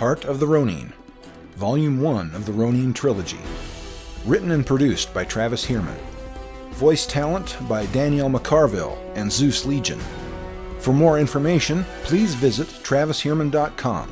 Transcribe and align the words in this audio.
Heart 0.00 0.24
of 0.24 0.40
the 0.40 0.46
Ronin, 0.46 0.94
Volume 1.56 2.00
1 2.00 2.34
of 2.34 2.46
the 2.46 2.52
Ronin 2.52 2.94
Trilogy. 2.94 3.36
Written 4.24 4.50
and 4.52 4.64
produced 4.64 5.12
by 5.12 5.26
Travis 5.26 5.66
Heermann. 5.66 6.00
Voice 6.70 7.04
talent 7.04 7.58
by 7.68 7.84
Danielle 7.84 8.30
McCarville 8.30 8.96
and 9.14 9.30
Zeus 9.30 9.66
Legion. 9.66 10.00
For 10.78 10.94
more 10.94 11.18
information, 11.18 11.84
please 12.04 12.34
visit 12.34 12.68
travisheermann.com. 12.82 14.10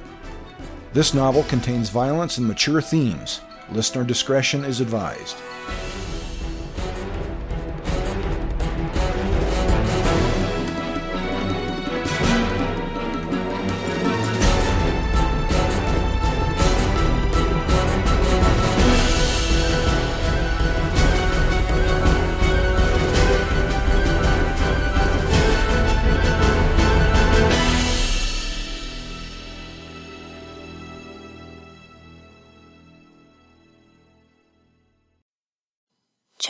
This 0.93 1.15
novel 1.15 1.45
contains 1.45 1.89
violence 1.89 2.37
and 2.37 2.47
mature 2.47 2.83
themes. 2.83 3.41
Listener 3.73 4.05
discretion 4.05 4.67
is 4.67 4.83
advised. 4.83 5.39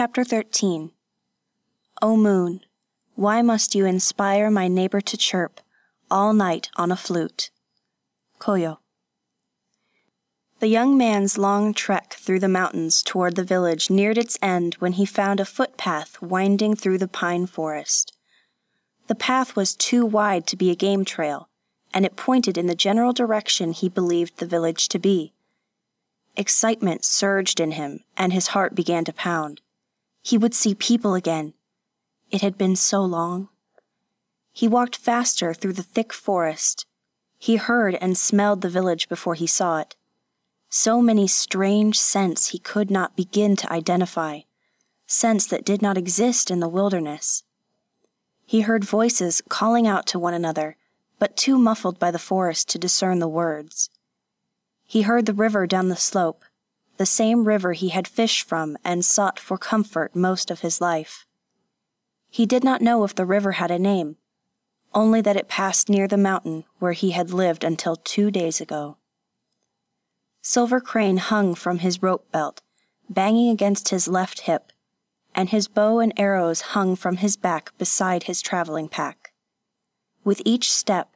Chapter 0.00 0.22
13 0.22 0.92
O 2.02 2.16
moon, 2.16 2.60
why 3.16 3.42
must 3.42 3.74
you 3.74 3.84
inspire 3.84 4.48
my 4.48 4.68
neighbor 4.68 5.00
to 5.00 5.16
chirp 5.16 5.60
all 6.08 6.32
night 6.32 6.70
on 6.76 6.92
a 6.92 6.96
flute? 6.96 7.50
Koyo. 8.38 8.78
The 10.60 10.68
young 10.68 10.96
man's 10.96 11.36
long 11.36 11.74
trek 11.74 12.12
through 12.12 12.38
the 12.38 12.48
mountains 12.48 13.02
toward 13.02 13.34
the 13.34 13.42
village 13.42 13.90
neared 13.90 14.18
its 14.18 14.38
end 14.40 14.74
when 14.74 14.92
he 14.92 15.04
found 15.04 15.40
a 15.40 15.44
footpath 15.44 16.22
winding 16.22 16.76
through 16.76 16.98
the 16.98 17.08
pine 17.08 17.46
forest. 17.46 18.16
The 19.08 19.16
path 19.16 19.56
was 19.56 19.74
too 19.74 20.06
wide 20.06 20.46
to 20.46 20.56
be 20.56 20.70
a 20.70 20.76
game 20.76 21.04
trail, 21.04 21.48
and 21.92 22.04
it 22.06 22.14
pointed 22.14 22.56
in 22.56 22.68
the 22.68 22.76
general 22.76 23.12
direction 23.12 23.72
he 23.72 23.88
believed 23.88 24.38
the 24.38 24.46
village 24.46 24.86
to 24.90 25.00
be. 25.00 25.32
Excitement 26.36 27.04
surged 27.04 27.58
in 27.58 27.72
him, 27.72 28.04
and 28.16 28.32
his 28.32 28.54
heart 28.54 28.76
began 28.76 29.04
to 29.04 29.12
pound. 29.12 29.60
He 30.28 30.36
would 30.36 30.52
see 30.52 30.74
people 30.74 31.14
again. 31.14 31.54
It 32.30 32.42
had 32.42 32.58
been 32.58 32.76
so 32.76 33.00
long. 33.00 33.48
He 34.52 34.68
walked 34.68 34.96
faster 34.96 35.54
through 35.54 35.72
the 35.72 35.82
thick 35.82 36.12
forest. 36.12 36.84
He 37.38 37.56
heard 37.56 37.94
and 37.94 38.14
smelled 38.14 38.60
the 38.60 38.68
village 38.68 39.08
before 39.08 39.36
he 39.36 39.46
saw 39.46 39.78
it. 39.78 39.96
So 40.68 41.00
many 41.00 41.28
strange 41.28 41.98
scents 41.98 42.48
he 42.48 42.58
could 42.58 42.90
not 42.90 43.16
begin 43.16 43.56
to 43.56 43.72
identify, 43.72 44.40
scents 45.06 45.46
that 45.46 45.64
did 45.64 45.80
not 45.80 45.96
exist 45.96 46.50
in 46.50 46.60
the 46.60 46.68
wilderness. 46.68 47.42
He 48.44 48.60
heard 48.60 48.84
voices 48.84 49.40
calling 49.48 49.86
out 49.86 50.06
to 50.08 50.18
one 50.18 50.34
another, 50.34 50.76
but 51.18 51.38
too 51.38 51.56
muffled 51.56 51.98
by 51.98 52.10
the 52.10 52.18
forest 52.18 52.68
to 52.68 52.78
discern 52.78 53.18
the 53.18 53.28
words. 53.28 53.88
He 54.84 55.02
heard 55.08 55.24
the 55.24 55.32
river 55.32 55.66
down 55.66 55.88
the 55.88 55.96
slope, 55.96 56.44
the 56.98 57.06
same 57.06 57.44
river 57.44 57.72
he 57.72 57.88
had 57.88 58.06
fished 58.06 58.46
from 58.46 58.76
and 58.84 59.04
sought 59.04 59.38
for 59.38 59.56
comfort 59.56 60.14
most 60.14 60.50
of 60.50 60.60
his 60.60 60.80
life. 60.80 61.24
He 62.28 62.44
did 62.44 62.62
not 62.62 62.82
know 62.82 63.04
if 63.04 63.14
the 63.14 63.24
river 63.24 63.52
had 63.52 63.70
a 63.70 63.78
name, 63.78 64.16
only 64.94 65.20
that 65.20 65.36
it 65.36 65.48
passed 65.48 65.88
near 65.88 66.06
the 66.06 66.18
mountain 66.18 66.64
where 66.78 66.92
he 66.92 67.12
had 67.12 67.30
lived 67.30 67.64
until 67.64 67.96
two 67.96 68.30
days 68.30 68.60
ago. 68.60 68.96
Silver 70.42 70.80
Crane 70.80 71.18
hung 71.18 71.54
from 71.54 71.78
his 71.78 72.02
rope 72.02 72.30
belt, 72.32 72.62
banging 73.08 73.50
against 73.50 73.88
his 73.88 74.08
left 74.08 74.40
hip, 74.40 74.72
and 75.34 75.50
his 75.50 75.68
bow 75.68 76.00
and 76.00 76.12
arrows 76.16 76.60
hung 76.72 76.96
from 76.96 77.18
his 77.18 77.36
back 77.36 77.76
beside 77.78 78.24
his 78.24 78.42
traveling 78.42 78.88
pack. 78.88 79.32
With 80.24 80.42
each 80.44 80.70
step, 80.70 81.10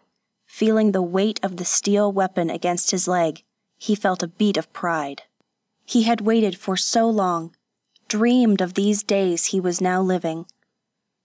feeling 0.47 0.93
the 0.93 1.03
weight 1.03 1.41
of 1.43 1.57
the 1.57 1.65
steel 1.65 2.13
weapon 2.13 2.51
against 2.51 2.91
his 2.91 3.09
leg, 3.09 3.43
he 3.79 3.95
felt 3.95 4.23
a 4.23 4.29
beat 4.29 4.57
of 4.57 4.73
pride. 4.73 5.23
He 5.85 6.05
had 6.05 6.21
waited 6.21 6.57
for 6.57 6.77
so 6.77 7.09
long, 7.09 7.55
dreamed 8.09 8.61
of 8.61 8.75
these 8.75 9.03
days 9.03 9.47
he 9.47 9.61
was 9.61 9.81
now 9.81 10.01
living. 10.03 10.47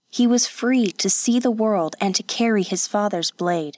He 0.10 0.26
was 0.26 0.48
free 0.48 0.92
to 0.92 1.10
see 1.10 1.40
the 1.40 1.52
world 1.52 1.96
and 2.00 2.16
to 2.16 2.24
carry 2.24 2.64
his 2.64 2.88
father's 2.88 3.32
blade. 3.32 3.78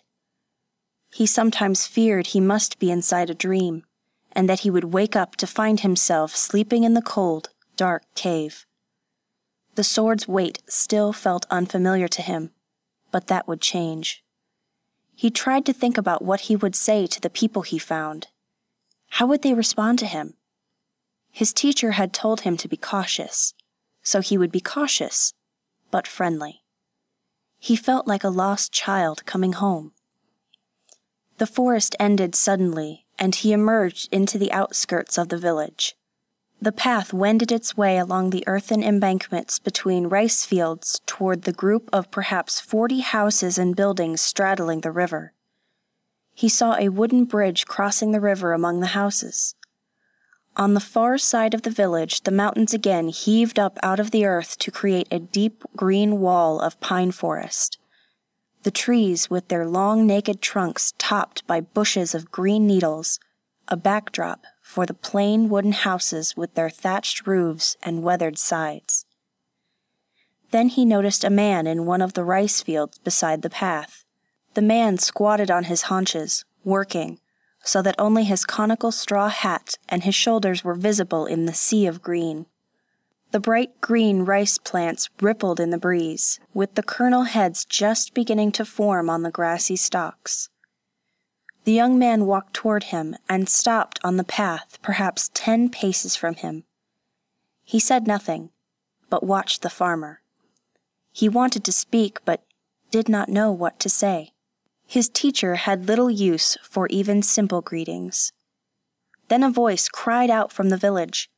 He 1.12 1.25
sometimes 1.25 1.88
feared 1.88 2.28
he 2.28 2.40
must 2.40 2.79
be 2.79 2.91
inside 2.91 3.29
a 3.29 3.34
dream, 3.35 3.84
and 4.31 4.47
that 4.47 4.59
he 4.59 4.69
would 4.69 4.94
wake 4.94 5.16
up 5.16 5.35
to 5.38 5.47
find 5.47 5.79
himself 5.79 6.35
sleeping 6.35 6.84
in 6.84 6.94
the 6.94 7.01
cold, 7.01 7.50
dark 7.75 8.03
cave. 8.16 8.66
The 9.75 9.84
sword's 9.84 10.28
weight 10.28 10.61
still 10.67 11.13
felt 11.13 11.46
unfamiliar 11.50 12.07
to 12.09 12.22
him, 12.22 12.51
but 13.11 13.28
that 13.28 13.47
would 13.47 13.61
change. 13.61 14.23
He 15.16 15.31
tried 15.31 15.66
to 15.66 15.73
think 15.73 15.97
about 15.97 16.22
what 16.22 16.41
he 16.41 16.56
would 16.56 16.75
say 16.75 17.07
to 17.07 17.19
the 17.19 17.29
people 17.29 17.63
he 17.63 17.79
found. 17.79 18.28
How 19.13 19.25
would 19.25 19.41
they 19.41 19.53
respond 19.53 20.00
to 20.00 20.06
him? 20.06 20.35
His 21.31 21.53
teacher 21.53 21.91
had 21.91 22.13
told 22.13 22.41
him 22.41 22.57
to 22.57 22.67
be 22.67 22.78
cautious, 22.78 23.53
so 24.01 24.22
he 24.22 24.38
would 24.38 24.51
be 24.51 24.59
cautious, 24.59 25.34
but 25.91 26.07
friendly. 26.07 26.63
He 27.59 27.75
felt 27.75 28.07
like 28.07 28.23
a 28.23 28.29
lost 28.29 28.72
child 28.72 29.25
coming 29.25 29.53
home. 29.53 29.91
The 31.38 31.47
forest 31.47 31.95
ended 32.00 32.35
suddenly, 32.35 33.06
and 33.17 33.35
he 33.35 33.53
emerged 33.53 34.12
into 34.12 34.38
the 34.38 34.51
outskirts 34.51 35.17
of 35.17 35.29
the 35.29 35.38
village. 35.38 35.95
The 36.62 36.73
path 36.73 37.13
wended 37.13 37.51
its 37.51 37.78
way 37.78 37.97
along 37.97 38.31
the 38.31 38.46
earthen 38.46 38.84
embankments 38.84 39.59
between 39.59 40.07
rice 40.07 40.46
fields 40.46 41.00
toward 41.06 41.43
the 41.43 41.53
group 41.53 41.90
of 41.93 42.11
perhaps 42.11 42.59
forty 42.59 42.99
houses 42.99 43.58
and 43.58 43.76
buildings 43.76 44.20
straddling 44.20 44.81
the 44.81 44.91
river. 44.91 45.34
He 46.34 46.49
saw 46.49 46.76
a 46.76 46.90
wooden 46.90 47.23
bridge 47.23 47.66
crossing 47.66 48.11
the 48.11 48.20
river 48.20 48.52
among 48.52 48.81
the 48.81 48.87
houses. 48.87 49.55
On 50.55 50.73
the 50.73 50.79
far 50.79 51.17
side 51.17 51.53
of 51.53 51.61
the 51.61 51.69
village, 51.69 52.22
the 52.22 52.31
mountains 52.31 52.73
again 52.73 53.09
heaved 53.09 53.57
up 53.57 53.78
out 53.81 53.99
of 53.99 54.11
the 54.11 54.25
earth 54.25 54.57
to 54.59 54.72
create 54.72 55.07
a 55.11 55.19
deep 55.19 55.63
green 55.75 56.19
wall 56.19 56.59
of 56.59 56.79
pine 56.79 57.11
forest. 57.11 57.78
The 58.63 58.72
trees, 58.72 59.29
with 59.29 59.47
their 59.47 59.66
long 59.66 60.05
naked 60.05 60.41
trunks 60.41 60.93
topped 60.97 61.47
by 61.47 61.61
bushes 61.61 62.13
of 62.13 62.31
green 62.31 62.67
needles, 62.67 63.19
a 63.69 63.78
backdrop 63.78 64.43
for 64.61 64.85
the 64.85 64.93
plain 64.93 65.47
wooden 65.47 65.72
houses 65.72 66.35
with 66.35 66.55
their 66.55 66.69
thatched 66.69 67.25
roofs 67.25 67.78
and 67.81 68.03
weathered 68.03 68.37
sides. 68.37 69.05
Then 70.52 70.69
he 70.69 70.84
noticed 70.84 71.23
a 71.23 71.29
man 71.29 71.67
in 71.67 71.85
one 71.85 72.02
of 72.02 72.13
the 72.13 72.23
rice 72.23 72.61
fields 72.61 72.97
beside 72.99 73.43
the 73.43 73.49
path. 73.49 74.03
The 74.55 74.61
man 74.61 74.97
squatted 74.97 75.49
on 75.49 75.66
his 75.66 75.84
haunches, 75.84 76.43
working, 76.63 77.19
so 77.69 77.83
that 77.83 77.93
only 77.99 78.23
his 78.23 78.45
conical 78.45 78.91
straw 78.91 79.29
hat 79.29 79.77
and 79.87 80.03
his 80.03 80.16
shoulders 80.16 80.63
were 80.63 80.73
visible 80.73 81.27
in 81.27 81.45
the 81.45 81.53
sea 81.53 81.85
of 81.85 82.01
green. 82.01 82.47
The 83.29 83.39
bright 83.39 83.79
green 83.79 84.21
rice 84.25 84.57
plants 84.57 85.07
rippled 85.21 85.59
in 85.59 85.69
the 85.69 85.77
breeze, 85.77 86.39
with 86.51 86.73
the 86.73 86.81
kernel 86.81 87.25
heads 87.25 87.66
just 87.66 88.16
beginning 88.16 88.53
to 88.53 88.66
form 88.66 89.07
on 89.07 89.21
the 89.21 89.29
grassy 89.29 89.75
stalks. 89.75 90.49
The 91.66 91.71
young 91.71 91.99
man 91.99 92.25
walked 92.25 92.55
toward 92.55 92.85
him 92.85 93.16
and 93.29 93.47
stopped 93.47 93.99
on 94.03 94.17
the 94.17 94.23
path, 94.23 94.79
perhaps 94.81 95.29
ten 95.35 95.69
paces 95.69 96.16
from 96.16 96.33
him. 96.33 96.63
He 97.63 97.79
said 97.79 98.07
nothing, 98.07 98.49
but 99.11 99.23
watched 99.23 99.61
the 99.61 99.69
farmer. 99.69 100.21
He 101.11 101.29
wanted 101.29 101.63
to 101.66 101.71
speak, 101.71 102.17
but 102.25 102.43
did 102.89 103.07
not 103.07 103.29
know 103.29 103.51
what 103.51 103.79
to 103.81 103.89
say. 103.89 104.31
His 104.90 105.08
teacher 105.08 105.53
had 105.53 105.88
little 105.88 106.09
use 106.09 106.58
for 106.64 106.88
even 106.88 107.22
simple 107.22 107.62
greetings. 107.62 108.34
Then 109.28 109.44
a 109.44 109.52
voice 109.52 109.88
cried 109.88 110.32
out 110.32 110.52
from 110.52 110.70
the 110.70 110.78
village. 110.78 111.30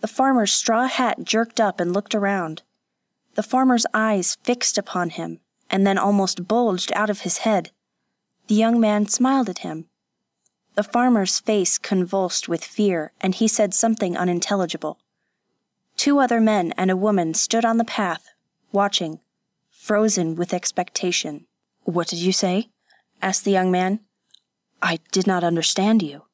The 0.00 0.08
farmer's 0.08 0.54
straw 0.54 0.86
hat 0.86 1.22
jerked 1.22 1.60
up 1.60 1.78
and 1.78 1.92
looked 1.92 2.14
around. 2.14 2.62
The 3.34 3.42
farmer's 3.42 3.84
eyes 3.92 4.38
fixed 4.44 4.78
upon 4.78 5.10
him, 5.10 5.40
and 5.68 5.86
then 5.86 5.98
almost 5.98 6.48
bulged 6.48 6.90
out 6.94 7.10
of 7.10 7.20
his 7.20 7.38
head. 7.44 7.70
The 8.46 8.54
young 8.54 8.80
man 8.80 9.08
smiled 9.08 9.50
at 9.50 9.58
him. 9.58 9.84
The 10.74 10.82
farmer's 10.82 11.38
face 11.38 11.76
convulsed 11.76 12.48
with 12.48 12.64
fear, 12.64 13.12
and 13.20 13.34
he 13.34 13.46
said 13.46 13.74
something 13.74 14.16
unintelligible. 14.16 14.98
Two 15.98 16.18
other 16.18 16.40
men 16.40 16.72
and 16.78 16.90
a 16.90 16.96
woman 16.96 17.34
stood 17.34 17.66
on 17.66 17.76
the 17.76 17.84
path, 17.84 18.30
watching, 18.72 19.20
frozen 19.70 20.34
with 20.34 20.54
expectation. 20.54 21.44
What 21.84 22.08
did 22.08 22.20
you 22.20 22.32
say? 22.32 22.70
Asked 23.22 23.44
the 23.44 23.50
young 23.50 23.70
man. 23.70 24.00
I 24.82 24.98
did 25.12 25.26
not 25.26 25.44
understand 25.44 26.02
you. 26.02 26.24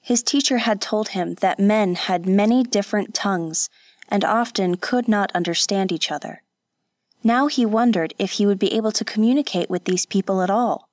His 0.00 0.22
teacher 0.22 0.58
had 0.58 0.80
told 0.80 1.10
him 1.10 1.34
that 1.36 1.58
men 1.58 1.94
had 1.94 2.26
many 2.26 2.62
different 2.62 3.14
tongues 3.14 3.68
and 4.08 4.24
often 4.24 4.76
could 4.76 5.08
not 5.08 5.30
understand 5.32 5.92
each 5.92 6.10
other. 6.10 6.42
Now 7.22 7.48
he 7.48 7.66
wondered 7.66 8.14
if 8.18 8.32
he 8.32 8.46
would 8.46 8.58
be 8.58 8.72
able 8.72 8.92
to 8.92 9.04
communicate 9.04 9.68
with 9.68 9.84
these 9.84 10.06
people 10.06 10.40
at 10.40 10.50
all. 10.50 10.88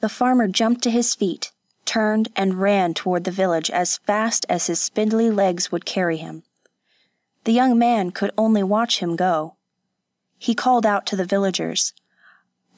The 0.00 0.08
farmer 0.08 0.48
jumped 0.48 0.82
to 0.82 0.90
his 0.90 1.14
feet, 1.14 1.52
turned, 1.84 2.28
and 2.34 2.60
ran 2.60 2.94
toward 2.94 3.24
the 3.24 3.30
village 3.30 3.70
as 3.70 3.98
fast 3.98 4.46
as 4.48 4.66
his 4.66 4.80
spindly 4.80 5.30
legs 5.30 5.70
would 5.70 5.84
carry 5.84 6.16
him. 6.16 6.42
The 7.44 7.52
young 7.52 7.78
man 7.78 8.10
could 8.10 8.30
only 8.38 8.62
watch 8.62 9.00
him 9.00 9.16
go. 9.16 9.56
He 10.38 10.54
called 10.54 10.86
out 10.86 11.06
to 11.06 11.16
the 11.16 11.24
villagers, 11.24 11.92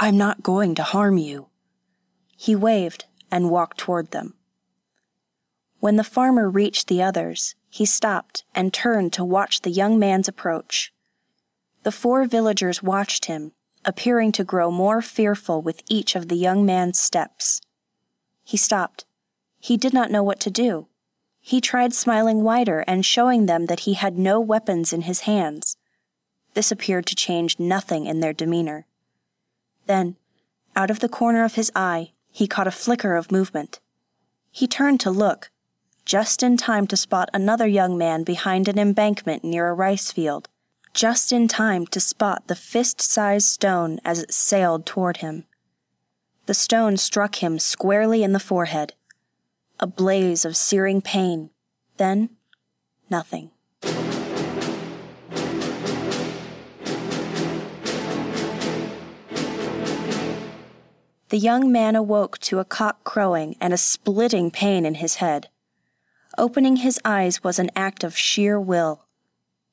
I'm 0.05 0.19
not 0.19 0.43
going 0.43 0.75
to 0.75 0.83
harm 0.83 1.17
you. 1.17 1.47
He 2.37 2.55
waved 2.55 3.07
and 3.31 3.49
walked 3.49 3.79
toward 3.79 4.11
them. 4.11 4.35
When 5.81 5.97
the 5.97 6.05
farmer 6.05 6.51
reached 6.51 6.89
the 6.89 7.03
others, 7.03 7.55
he 7.71 7.87
stopped 7.87 8.45
and 8.55 8.71
turned 8.71 9.15
to 9.15 9.25
watch 9.25 9.63
the 9.63 9.71
young 9.71 9.99
man's 9.99 10.29
approach. 10.29 10.93
The 11.85 11.91
four 11.91 12.27
villagers 12.27 12.83
watched 12.83 13.25
him, 13.25 13.53
appearing 13.83 14.33
to 14.33 14.45
grow 14.45 14.71
more 14.71 15.01
fearful 15.01 15.63
with 15.63 15.83
each 15.89 16.15
of 16.15 16.29
the 16.29 16.37
young 16.37 16.67
man's 16.67 17.01
steps. 17.01 17.63
He 18.43 18.59
stopped. 18.59 19.07
He 19.59 19.79
did 19.79 19.95
not 19.95 20.11
know 20.11 20.23
what 20.23 20.41
to 20.41 20.51
do. 20.51 20.89
He 21.41 21.63
tried 21.63 21.95
smiling 21.95 22.43
wider 22.43 22.85
and 22.87 23.07
showing 23.07 23.47
them 23.47 23.65
that 23.67 23.81
he 23.81 23.95
had 23.95 24.19
no 24.19 24.39
weapons 24.39 24.93
in 24.93 25.01
his 25.09 25.21
hands. 25.21 25.79
This 26.53 26.71
appeared 26.71 27.07
to 27.07 27.17
change 27.17 27.59
nothing 27.59 28.05
in 28.05 28.21
their 28.21 28.35
demeanor. 28.35 28.87
Then, 29.87 30.17
out 30.77 30.91
of 30.91 31.01
the 31.01 31.09
corner 31.09 31.45
of 31.45 31.55
his 31.55 31.71
eye, 31.75 32.13
he 32.31 32.47
caught 32.47 32.67
a 32.67 32.73
flicker 32.73 33.17
of 33.17 33.31
movement. 33.31 33.81
He 34.51 34.67
turned 34.67 35.01
to 35.01 35.11
look, 35.11 35.51
just 36.05 36.43
in 36.43 36.57
time 36.57 36.87
to 36.89 36.97
spot 36.97 37.31
another 37.33 37.67
young 37.67 37.97
man 37.97 38.25
behind 38.25 38.69
an 38.69 38.79
embankment 38.79 39.45
near 39.45 39.69
a 39.69 39.75
rice 39.75 40.11
field, 40.11 40.49
just 40.93 41.33
in 41.33 41.49
time 41.49 41.87
to 41.87 42.01
spot 42.01 42.47
the 42.47 42.55
fist 42.55 43.01
sized 43.01 43.47
stone 43.47 44.01
as 44.05 44.21
it 44.21 44.33
sailed 44.33 44.87
toward 44.87 45.19
him. 45.19 45.45
The 46.47 46.55
stone 46.55 46.97
struck 46.97 47.37
him 47.37 47.59
squarely 47.59 48.23
in 48.23 48.33
the 48.33 48.41
forehead. 48.41 48.95
A 49.81 49.87
blaze 49.87 50.45
of 50.45 50.57
searing 50.57 51.01
pain, 51.01 51.51
then 51.97 52.31
nothing. 53.11 53.51
The 61.35 61.41
young 61.41 61.73
man 61.73 61.97
awoke 61.97 62.39
to 62.43 62.61
a 62.61 62.65
cock 62.65 63.03
crowing 63.03 63.57
and 63.61 63.73
a 63.73 63.77
splitting 63.77 64.53
pain 64.53 64.87
in 64.87 64.95
his 64.95 65.17
head. 65.17 65.49
Opening 66.39 66.77
his 66.77 67.01
eyes 67.05 67.43
was 67.43 67.59
an 67.59 67.73
act 67.75 68.05
of 68.05 68.17
sheer 68.17 68.61
will. 68.61 69.07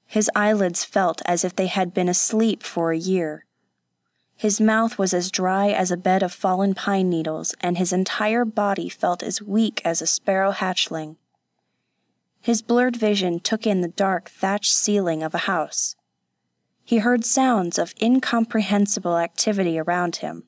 His 0.08 0.28
eyelids 0.36 0.84
felt 0.84 1.22
as 1.28 1.46
if 1.46 1.56
they 1.56 1.68
had 1.68 1.94
been 1.94 2.10
asleep 2.10 2.64
for 2.64 2.92
a 2.92 2.98
year. 2.98 3.46
His 4.36 4.60
mouth 4.60 4.98
was 4.98 5.14
as 5.14 5.30
dry 5.30 5.70
as 5.70 5.92
a 5.92 5.98
bed 5.98 6.24
of 6.24 6.34
fallen 6.34 6.74
pine 6.74 7.12
needles, 7.12 7.54
and 7.62 7.78
his 7.78 7.94
entire 7.94 8.44
body 8.44 8.90
felt 8.90 9.22
as 9.22 9.40
weak 9.40 9.84
as 9.86 10.02
a 10.02 10.08
sparrow 10.08 10.54
hatchling. 10.54 11.18
His 12.42 12.64
blurred 12.64 12.96
vision 12.96 13.40
took 13.40 13.68
in 13.68 13.82
the 13.82 13.88
dark 13.88 14.32
thatched 14.32 14.74
ceiling 14.74 15.22
of 15.22 15.36
a 15.36 15.46
house. 15.46 15.96
He 16.84 16.98
heard 16.98 17.24
sounds 17.24 17.78
of 17.78 17.94
incomprehensible 18.02 19.20
activity 19.20 19.78
around 19.78 20.16
him. 20.16 20.46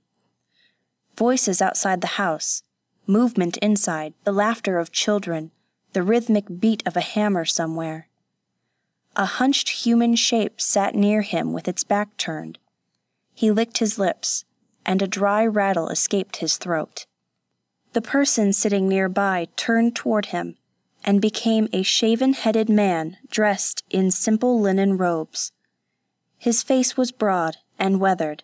Voices 1.16 1.62
outside 1.62 2.02
the 2.02 2.18
house, 2.18 2.64
movement 3.06 3.58
inside, 3.58 4.14
the 4.24 4.32
laughter 4.32 4.80
of 4.80 4.92
children, 4.92 5.52
the 5.94 6.04
rhythmic 6.04 6.60
beat 6.60 6.82
of 6.88 6.98
a 6.98 7.02
hammer 7.02 7.46
somewhere. 7.46 8.10
A 9.16 9.26
hunched 9.26 9.70
human 9.86 10.16
shape 10.16 10.60
sat 10.60 10.96
near 10.96 11.22
him 11.22 11.54
with 11.54 11.68
its 11.68 11.84
back 11.84 12.18
turned. 12.18 12.58
He 13.36 13.52
licked 13.52 13.78
his 13.78 14.00
lips, 14.00 14.46
and 14.86 15.02
a 15.02 15.08
dry 15.08 15.46
rattle 15.46 15.90
escaped 15.90 16.38
his 16.38 16.58
throat. 16.58 17.06
The 17.94 18.02
person 18.02 18.54
sitting 18.54 18.88
nearby 18.88 19.50
turned 19.56 19.96
toward 19.96 20.28
him 20.28 20.58
and 21.04 21.22
became 21.22 21.68
a 21.72 21.84
shaven 21.84 22.34
headed 22.34 22.70
man 22.70 23.18
dressed 23.30 23.84
in 23.90 24.10
simple 24.10 24.60
linen 24.60 24.98
robes. 24.98 25.52
His 26.38 26.64
face 26.64 26.98
was 26.98 27.12
broad 27.12 27.58
and 27.78 28.00
weathered, 28.00 28.44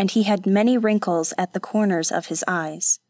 and 0.00 0.12
he 0.12 0.22
had 0.22 0.46
many 0.46 0.78
wrinkles 0.78 1.34
at 1.36 1.52
the 1.52 1.60
corners 1.60 2.10
of 2.10 2.28
his 2.28 2.42
eyes. 2.48 3.00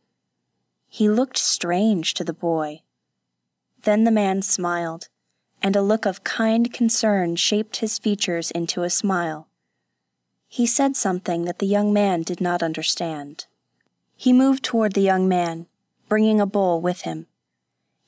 He 0.88 1.08
looked 1.08 1.38
strange 1.38 2.14
to 2.14 2.24
the 2.24 2.32
boy, 2.32 2.80
then 3.84 4.02
the 4.02 4.10
man 4.10 4.42
smiled, 4.42 5.06
and 5.62 5.76
a 5.76 5.82
look 5.82 6.04
of 6.04 6.24
kind 6.24 6.72
concern 6.72 7.36
shaped 7.36 7.76
his 7.76 7.96
features 8.00 8.50
into 8.50 8.82
a 8.82 8.90
smile. 8.90 9.46
He 10.48 10.66
said 10.66 10.96
something 10.96 11.44
that 11.44 11.60
the 11.60 11.66
young 11.68 11.92
man 11.92 12.22
did 12.22 12.40
not 12.40 12.60
understand. 12.60 13.46
He 14.16 14.32
moved 14.32 14.64
toward 14.64 14.94
the 14.94 15.00
young 15.00 15.28
man, 15.28 15.68
bringing 16.08 16.40
a 16.40 16.44
bowl 16.44 16.80
with 16.80 17.02
him. 17.02 17.28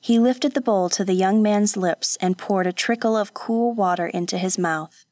He 0.01 0.19
lifted 0.19 0.55
the 0.55 0.67
bowl 0.69 0.89
to 0.89 1.05
the 1.05 1.13
young 1.13 1.41
man's 1.41 1.77
lips 1.77 2.17
and 2.19 2.37
poured 2.37 2.67
a 2.67 2.73
trickle 2.73 3.15
of 3.15 3.33
cool 3.33 3.71
water 3.71 4.07
into 4.07 4.37
his 4.37 4.57
mouth. 4.57 5.05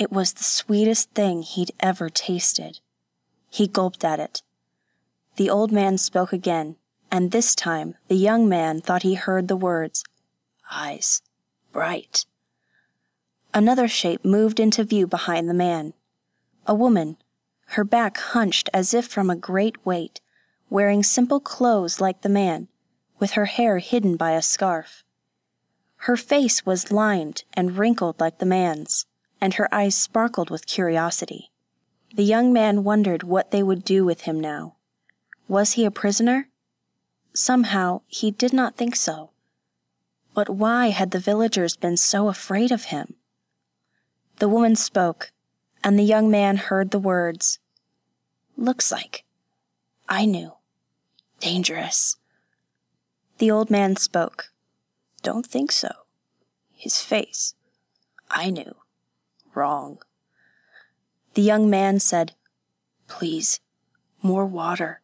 It 0.00 0.10
was 0.10 0.32
the 0.32 0.44
sweetest 0.44 1.10
thing 1.10 1.42
he'd 1.42 1.72
ever 1.78 2.08
tasted. 2.08 2.80
He 3.50 3.68
gulped 3.68 4.02
at 4.02 4.18
it. 4.18 4.42
The 5.36 5.50
old 5.50 5.72
man 5.72 5.98
spoke 5.98 6.32
again, 6.32 6.76
and 7.10 7.30
this 7.30 7.54
time 7.54 7.96
the 8.08 8.16
young 8.16 8.48
man 8.48 8.80
thought 8.80 9.02
he 9.02 9.12
heard 9.12 9.46
the 9.46 9.58
words, 9.58 10.02
eyes, 10.72 11.20
bright. 11.70 12.24
Another 13.52 13.88
shape 13.88 14.24
moved 14.24 14.58
into 14.58 14.84
view 14.84 15.06
behind 15.06 15.50
the 15.50 15.54
man. 15.68 15.92
A 16.66 16.74
woman, 16.74 17.18
her 17.76 17.84
back 17.84 18.16
hunched 18.16 18.70
as 18.72 18.94
if 18.94 19.06
from 19.06 19.28
a 19.28 19.36
great 19.36 19.84
weight, 19.84 20.22
wearing 20.70 21.02
simple 21.02 21.40
clothes 21.40 22.00
like 22.00 22.22
the 22.22 22.30
man, 22.30 22.68
with 23.18 23.32
her 23.32 23.44
hair 23.44 23.80
hidden 23.80 24.16
by 24.16 24.30
a 24.30 24.40
scarf. 24.40 25.04
Her 26.08 26.16
face 26.16 26.64
was 26.64 26.90
lined 26.90 27.44
and 27.52 27.76
wrinkled 27.76 28.18
like 28.18 28.38
the 28.38 28.46
man's, 28.46 29.04
and 29.40 29.54
her 29.54 29.72
eyes 29.74 29.94
sparkled 29.94 30.50
with 30.50 30.66
curiosity. 30.66 31.50
The 32.14 32.24
young 32.24 32.52
man 32.52 32.84
wondered 32.84 33.22
what 33.22 33.50
they 33.50 33.62
would 33.62 33.84
do 33.84 34.04
with 34.04 34.22
him 34.22 34.40
now. 34.40 34.76
Was 35.48 35.72
he 35.72 35.84
a 35.84 35.90
prisoner? 35.90 36.48
Somehow, 37.32 38.02
he 38.06 38.30
did 38.30 38.52
not 38.52 38.76
think 38.76 38.96
so. 38.96 39.30
But 40.34 40.50
why 40.50 40.88
had 40.88 41.10
the 41.10 41.18
villagers 41.18 41.76
been 41.76 41.96
so 41.96 42.28
afraid 42.28 42.72
of 42.72 42.84
him? 42.84 43.14
The 44.38 44.48
woman 44.48 44.76
spoke, 44.76 45.32
and 45.82 45.98
the 45.98 46.04
young 46.04 46.30
man 46.30 46.56
heard 46.56 46.90
the 46.90 46.98
words 46.98 47.58
Looks 48.56 48.92
like. 48.92 49.24
I 50.08 50.26
knew. 50.26 50.52
Dangerous. 51.38 52.16
The 53.38 53.50
old 53.50 53.70
man 53.70 53.96
spoke. 53.96 54.52
Don't 55.22 55.46
think 55.46 55.72
so. 55.72 55.88
His 56.74 57.00
face. 57.00 57.54
I 58.30 58.50
knew. 58.50 58.74
Wrong. 59.54 59.98
The 61.34 61.42
young 61.42 61.68
man 61.70 62.00
said, 62.00 62.34
Please, 63.08 63.60
more 64.22 64.46
water. 64.46 65.00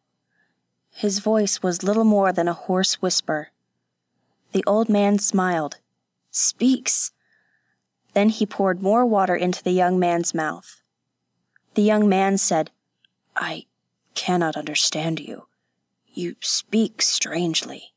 His 0.91 1.19
voice 1.19 1.61
was 1.61 1.83
little 1.83 2.03
more 2.03 2.31
than 2.31 2.47
a 2.47 2.53
hoarse 2.53 3.01
whisper. 3.01 3.49
The 4.51 4.63
old 4.65 4.89
man 4.89 5.19
smiled. 5.19 5.77
Speaks. 6.31 7.11
Then 8.13 8.29
he 8.29 8.45
poured 8.45 8.81
more 8.81 9.05
water 9.05 9.35
into 9.35 9.63
the 9.63 9.71
young 9.71 9.99
man's 9.99 10.33
mouth. 10.33 10.81
The 11.75 11.83
young 11.83 12.09
man 12.09 12.37
said, 12.37 12.71
I 13.35 13.65
cannot 14.15 14.57
understand 14.57 15.19
you. 15.19 15.47
You 16.07 16.35
speak 16.41 17.03
strangely. 17.03 17.93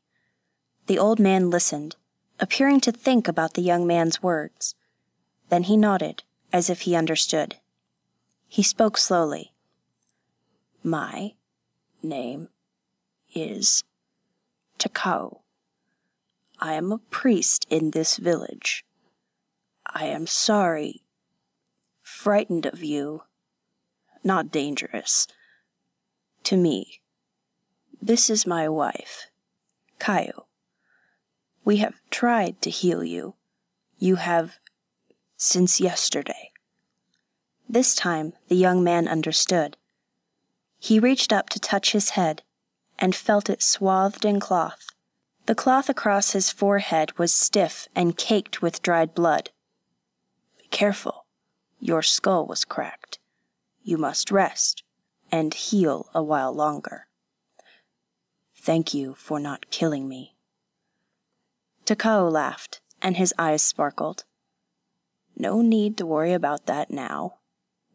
The 0.85 0.99
old 0.99 1.19
man 1.19 1.49
listened, 1.49 1.95
appearing 2.39 2.81
to 2.81 2.91
think 2.91 3.27
about 3.27 3.55
the 3.55 3.63
young 3.63 3.87
man's 3.87 4.21
words. 4.21 4.75
Then 5.49 5.63
he 5.63 5.75
nodded, 5.75 6.23
as 6.53 6.69
if 6.69 6.81
he 6.81 6.95
understood. 6.95 7.57
He 8.47 8.63
spoke 8.63 8.97
slowly. 8.97 9.53
My 10.83 11.33
name 12.03 12.49
is 13.33 13.83
Takao. 14.79 15.39
I 16.59 16.73
am 16.73 16.91
a 16.91 16.97
priest 16.97 17.65
in 17.69 17.91
this 17.91 18.17
village. 18.17 18.83
I 19.87 20.05
am 20.05 20.27
sorry, 20.27 21.03
frightened 22.01 22.65
of 22.65 22.83
you, 22.83 23.23
not 24.23 24.51
dangerous. 24.51 25.27
To 26.43 26.57
me, 26.57 27.01
this 28.01 28.29
is 28.29 28.47
my 28.47 28.67
wife, 28.67 29.27
Kayo. 29.99 30.45
We 31.63 31.77
have 31.77 32.01
tried 32.09 32.61
to 32.63 32.69
heal 32.69 33.03
you. 33.03 33.35
You 33.97 34.15
have 34.15 34.57
since 35.43 35.81
yesterday. 35.81 36.51
This 37.67 37.95
time 37.95 38.33
the 38.47 38.55
young 38.55 38.83
man 38.83 39.07
understood. 39.07 39.75
He 40.77 40.99
reached 40.99 41.33
up 41.33 41.49
to 41.49 41.59
touch 41.59 41.93
his 41.93 42.11
head 42.11 42.43
and 42.99 43.15
felt 43.15 43.49
it 43.49 43.63
swathed 43.63 44.23
in 44.23 44.39
cloth. 44.39 44.89
The 45.47 45.55
cloth 45.55 45.89
across 45.89 46.33
his 46.33 46.51
forehead 46.51 47.17
was 47.17 47.33
stiff 47.33 47.87
and 47.95 48.15
caked 48.15 48.61
with 48.61 48.83
dried 48.83 49.15
blood. 49.15 49.49
Be 50.59 50.67
careful. 50.69 51.25
Your 51.79 52.03
skull 52.03 52.45
was 52.45 52.63
cracked. 52.63 53.17
You 53.81 53.97
must 53.97 54.29
rest 54.29 54.83
and 55.31 55.55
heal 55.55 56.11
a 56.13 56.21
while 56.21 56.53
longer. 56.53 57.07
Thank 58.55 58.93
you 58.93 59.15
for 59.15 59.39
not 59.39 59.71
killing 59.71 60.07
me. 60.07 60.35
Takao 61.87 62.31
laughed, 62.31 62.79
and 63.01 63.17
his 63.17 63.33
eyes 63.39 63.63
sparkled. 63.63 64.23
No 65.37 65.61
need 65.61 65.97
to 65.97 66.05
worry 66.05 66.33
about 66.33 66.65
that 66.65 66.91
now. 66.91 67.37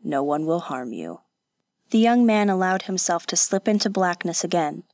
No 0.03 0.23
one 0.23 0.47
will 0.47 0.61
harm 0.61 0.93
you. 0.93 1.21
The 1.91 1.99
young 1.99 2.27
man 2.27 2.51
allowed 2.51 2.83
himself 2.83 3.27
to 3.27 3.37
slip 3.37 3.69
into 3.69 3.89
blackness 3.89 4.43
again, 4.43 4.85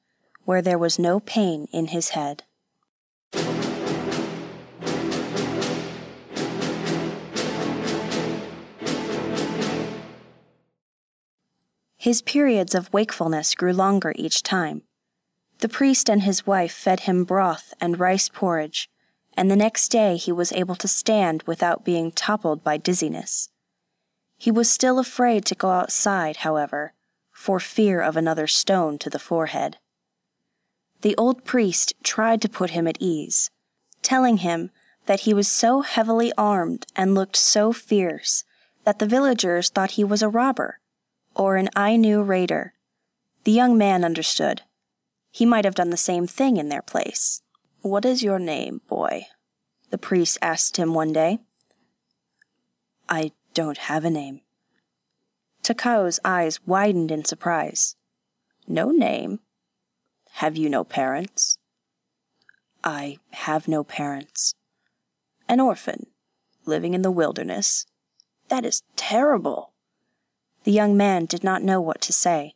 where 0.45 0.63
there 0.63 0.79
was 0.79 0.99
no 0.99 1.21
pain 1.21 1.67
in 1.73 1.89
his 1.89 2.11
head. 2.11 2.45
His 11.97 12.21
periods 12.21 12.75
of 12.75 12.93
wakefulness 12.93 13.55
grew 13.55 13.73
longer 13.73 14.13
each 14.17 14.43
time. 14.43 14.83
The 15.61 15.69
priest 15.69 16.11
and 16.11 16.25
his 16.25 16.45
wife 16.45 16.73
fed 16.73 17.01
him 17.01 17.23
broth 17.23 17.73
and 17.81 18.01
rice 18.01 18.29
porridge, 18.29 18.91
and 19.37 19.51
the 19.51 19.57
next 19.57 19.89
day 19.89 20.17
he 20.17 20.33
was 20.33 20.53
able 20.53 20.75
to 20.77 20.89
stand 20.89 21.43
without 21.45 21.85
being 21.85 22.13
toppled 22.13 22.63
by 22.63 22.77
dizziness. 22.77 23.49
He 24.37 24.51
was 24.51 24.71
still 24.71 24.99
afraid 24.99 25.45
to 25.47 25.55
go 25.55 25.71
outside, 25.71 26.39
however, 26.39 26.95
for 27.33 27.61
fear 27.61 28.01
of 28.01 28.17
another 28.17 28.47
stone 28.47 28.99
to 28.99 29.11
the 29.11 29.19
forehead. 29.19 29.79
The 31.03 31.17
old 31.17 31.45
priest 31.45 31.95
tried 32.03 32.41
to 32.43 32.49
put 32.49 32.71
him 32.71 32.87
at 32.87 32.99
ease, 33.01 33.51
telling 34.03 34.39
him 34.39 34.71
that 35.07 35.21
he 35.21 35.35
was 35.35 35.49
so 35.49 35.81
heavily 35.81 36.33
armed 36.39 36.87
and 36.95 37.15
looked 37.15 37.37
so 37.37 37.73
fierce 37.73 38.45
that 38.85 38.99
the 38.99 39.07
villagers 39.07 39.69
thought 39.69 39.93
he 39.93 40.05
was 40.05 40.23
a 40.23 40.29
robber 40.29 40.79
or 41.35 41.57
an 41.57 41.69
Ainu 41.77 42.23
raider. 42.23 42.75
The 43.45 43.53
young 43.53 43.77
man 43.77 44.05
understood. 44.05 44.63
He 45.31 45.47
might 45.47 45.65
have 45.65 45.75
done 45.75 45.91
the 45.91 45.97
same 45.97 46.27
thing 46.27 46.57
in 46.57 46.69
their 46.69 46.83
place. 46.83 47.43
What 47.83 48.05
is 48.05 48.23
your 48.23 48.39
name, 48.39 48.81
boy? 48.89 49.27
The 49.91 49.99
priest 49.99 50.39
asked 50.41 50.77
him 50.77 50.95
one 50.95 51.13
day. 51.13 51.41
I 53.09 53.33
don't 53.55 53.77
have 53.77 54.05
a 54.05 54.11
name. 54.11 54.43
Takao's 55.65 56.21
eyes 56.25 56.61
widened 56.65 57.11
in 57.11 57.25
surprise. 57.25 57.97
No 58.69 58.93
name? 58.93 59.41
Have 60.35 60.57
you 60.57 60.69
no 60.69 60.85
parents? 60.85 61.59
I 62.85 63.19
have 63.33 63.67
no 63.67 63.83
parents. 63.83 64.55
An 65.49 65.59
orphan, 65.59 66.07
living 66.65 66.95
in 66.95 67.03
the 67.03 67.11
wilderness. 67.11 67.87
That 68.47 68.65
is 68.65 68.85
terrible. 68.95 69.73
The 70.63 70.71
young 70.71 70.97
man 70.97 71.25
did 71.25 71.43
not 71.43 71.65
know 71.65 71.81
what 71.81 72.01
to 72.03 72.13
say. 72.13 72.55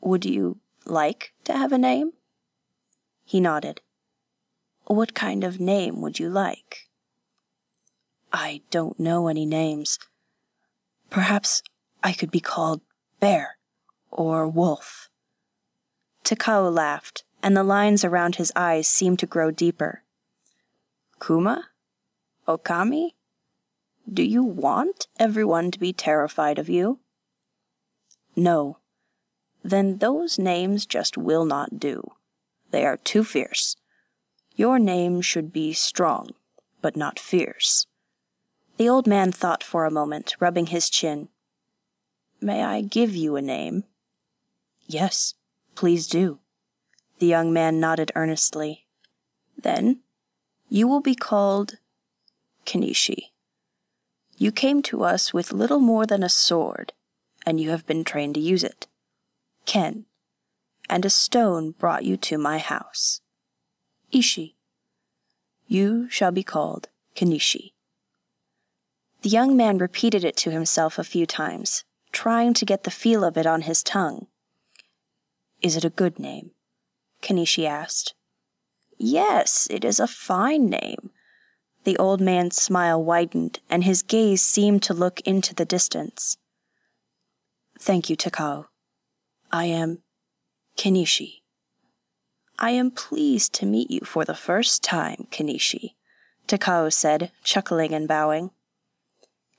Would 0.00 0.24
you 0.24 0.60
like 0.86 1.34
to 1.44 1.52
have 1.52 1.72
a 1.72 1.78
name? 1.78 2.12
He 3.26 3.38
nodded. 3.38 3.82
What 4.88 5.12
kind 5.12 5.44
of 5.44 5.60
name 5.60 6.00
would 6.00 6.18
you 6.18 6.30
like? 6.30 6.88
I 8.32 8.62
don't 8.70 8.98
know 8.98 9.28
any 9.28 9.44
names. 9.44 9.98
Perhaps 11.10 11.62
I 12.02 12.14
could 12.14 12.30
be 12.30 12.40
called 12.40 12.80
Bear 13.20 13.58
or 14.10 14.48
Wolf. 14.48 15.10
Takao 16.24 16.72
laughed, 16.74 17.24
and 17.42 17.54
the 17.54 17.62
lines 17.62 18.02
around 18.02 18.36
his 18.36 18.50
eyes 18.56 18.88
seemed 18.88 19.18
to 19.18 19.26
grow 19.26 19.50
deeper. 19.50 20.04
Kuma? 21.20 21.66
Okami? 22.46 23.10
Do 24.10 24.22
you 24.22 24.42
want 24.42 25.06
everyone 25.18 25.70
to 25.70 25.78
be 25.78 25.92
terrified 25.92 26.58
of 26.58 26.70
you? 26.70 26.98
No. 28.34 28.78
Then 29.62 29.98
those 29.98 30.38
names 30.38 30.86
just 30.86 31.18
will 31.18 31.44
not 31.44 31.78
do. 31.78 32.12
They 32.70 32.86
are 32.86 32.96
too 32.96 33.22
fierce. 33.22 33.76
Your 34.58 34.80
name 34.80 35.20
should 35.20 35.52
be 35.52 35.72
strong, 35.72 36.30
but 36.82 36.96
not 36.96 37.20
fierce. 37.20 37.86
The 38.76 38.88
old 38.88 39.06
man 39.06 39.30
thought 39.30 39.62
for 39.62 39.84
a 39.84 39.90
moment, 39.90 40.34
rubbing 40.40 40.66
his 40.66 40.90
chin. 40.90 41.28
May 42.40 42.64
I 42.64 42.80
give 42.80 43.14
you 43.14 43.36
a 43.36 43.40
name? 43.40 43.84
Yes, 44.88 45.34
please 45.76 46.08
do. 46.08 46.40
The 47.20 47.26
young 47.26 47.52
man 47.52 47.78
nodded 47.78 48.10
earnestly. 48.16 48.88
Then 49.56 50.00
you 50.68 50.88
will 50.88 51.02
be 51.02 51.14
called 51.14 51.74
Kenishi. 52.66 53.30
You 54.38 54.50
came 54.50 54.82
to 54.82 55.04
us 55.04 55.32
with 55.32 55.52
little 55.52 55.78
more 55.78 56.04
than 56.04 56.24
a 56.24 56.28
sword, 56.28 56.92
and 57.46 57.60
you 57.60 57.70
have 57.70 57.86
been 57.86 58.02
trained 58.02 58.34
to 58.34 58.40
use 58.40 58.64
it. 58.64 58.88
Ken, 59.66 60.06
and 60.90 61.04
a 61.04 61.10
stone 61.10 61.70
brought 61.70 62.04
you 62.04 62.16
to 62.16 62.38
my 62.38 62.58
house. 62.58 63.20
Ishi. 64.10 64.56
You 65.66 66.08
shall 66.08 66.32
be 66.32 66.42
called 66.42 66.88
Kenishi. 67.14 67.72
The 69.22 69.28
young 69.28 69.56
man 69.56 69.78
repeated 69.78 70.24
it 70.24 70.36
to 70.38 70.50
himself 70.50 70.98
a 70.98 71.04
few 71.04 71.26
times, 71.26 71.84
trying 72.12 72.54
to 72.54 72.64
get 72.64 72.84
the 72.84 72.90
feel 72.90 73.24
of 73.24 73.36
it 73.36 73.46
on 73.46 73.62
his 73.62 73.82
tongue. 73.82 74.28
Is 75.60 75.76
it 75.76 75.84
a 75.84 75.90
good 75.90 76.18
name? 76.18 76.52
Kenishi 77.20 77.66
asked. 77.66 78.14
Yes, 78.96 79.68
it 79.70 79.84
is 79.84 80.00
a 80.00 80.06
fine 80.06 80.70
name, 80.70 81.10
the 81.84 81.96
old 81.98 82.20
man's 82.20 82.60
smile 82.60 83.02
widened, 83.02 83.60
and 83.68 83.84
his 83.84 84.02
gaze 84.02 84.42
seemed 84.42 84.82
to 84.84 84.94
look 84.94 85.20
into 85.20 85.54
the 85.54 85.64
distance. 85.64 86.36
Thank 87.78 88.08
you, 88.10 88.16
Takao. 88.16 88.66
I 89.52 89.66
am 89.66 90.02
Kenishi. 90.76 91.37
I 92.60 92.70
am 92.70 92.90
pleased 92.90 93.52
to 93.54 93.66
meet 93.66 93.88
you 93.88 94.00
for 94.00 94.24
the 94.24 94.34
first 94.34 94.82
time, 94.82 95.28
Kenishi, 95.30 95.94
Takao 96.48 96.92
said, 96.92 97.30
chuckling 97.44 97.94
and 97.94 98.08
bowing. 98.08 98.50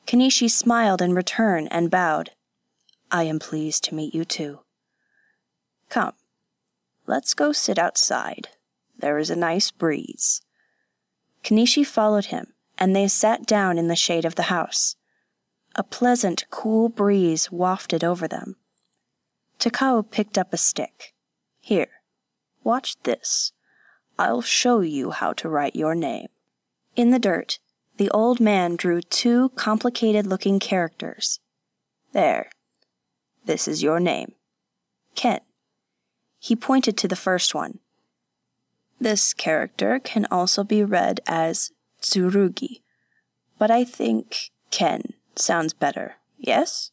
Kenishi 0.05 0.49
smiled 0.49 1.01
in 1.01 1.13
return 1.13 1.67
and 1.67 1.89
bowed. 1.89 2.31
I 3.09 3.23
am 3.23 3.39
pleased 3.39 3.85
to 3.85 3.95
meet 3.95 4.13
you 4.13 4.25
too. 4.25 4.59
Come, 5.87 6.13
let's 7.07 7.33
go 7.33 7.53
sit 7.53 7.79
outside. 7.79 8.49
There 8.97 9.17
is 9.17 9.29
a 9.29 9.35
nice 9.35 9.71
breeze. 9.71 10.41
Kenishi 11.41 11.85
followed 11.85 12.25
him, 12.25 12.47
and 12.77 12.93
they 12.93 13.07
sat 13.07 13.45
down 13.45 13.77
in 13.77 13.87
the 13.87 13.95
shade 13.95 14.25
of 14.25 14.35
the 14.35 14.51
house. 14.51 14.97
A 15.73 15.83
pleasant, 15.83 16.45
cool 16.49 16.89
breeze 16.89 17.49
wafted 17.49 18.03
over 18.03 18.27
them. 18.27 18.57
Takao 19.57 20.09
picked 20.11 20.37
up 20.37 20.51
a 20.51 20.57
stick. 20.57 21.13
Here, 21.61 21.98
watch 22.69 22.95
this. 23.01 23.51
I'll 24.19 24.43
show 24.43 24.81
you 24.81 25.09
how 25.09 25.33
to 25.33 25.49
write 25.49 25.75
your 25.75 25.95
name. 25.95 26.27
In 26.95 27.09
the 27.09 27.17
dirt, 27.17 27.57
the 27.97 28.11
old 28.11 28.39
man 28.39 28.75
drew 28.75 29.01
two 29.01 29.49
complicated 29.55 30.27
looking 30.27 30.59
characters. 30.59 31.39
There. 32.13 32.51
This 33.43 33.67
is 33.67 33.81
your 33.81 33.99
name. 33.99 34.33
Ken. 35.15 35.39
He 36.37 36.55
pointed 36.55 36.95
to 36.97 37.07
the 37.07 37.23
first 37.27 37.55
one. 37.55 37.79
This 39.01 39.33
character 39.33 39.99
can 39.99 40.27
also 40.29 40.63
be 40.63 40.83
read 40.83 41.21
as 41.25 41.71
Tsurugi, 42.03 42.81
But 43.57 43.71
I 43.71 43.83
think 43.83 44.51
Ken 44.69 45.13
sounds 45.35 45.73
better, 45.73 46.17
yes? 46.37 46.91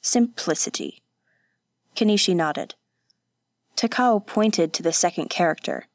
Simplicity. 0.00 1.02
Kenishi 1.96 2.36
nodded. 2.36 2.76
Takao 3.78 4.26
pointed 4.26 4.72
to 4.72 4.82
the 4.82 4.92
second 4.92 5.30
character. 5.30 5.86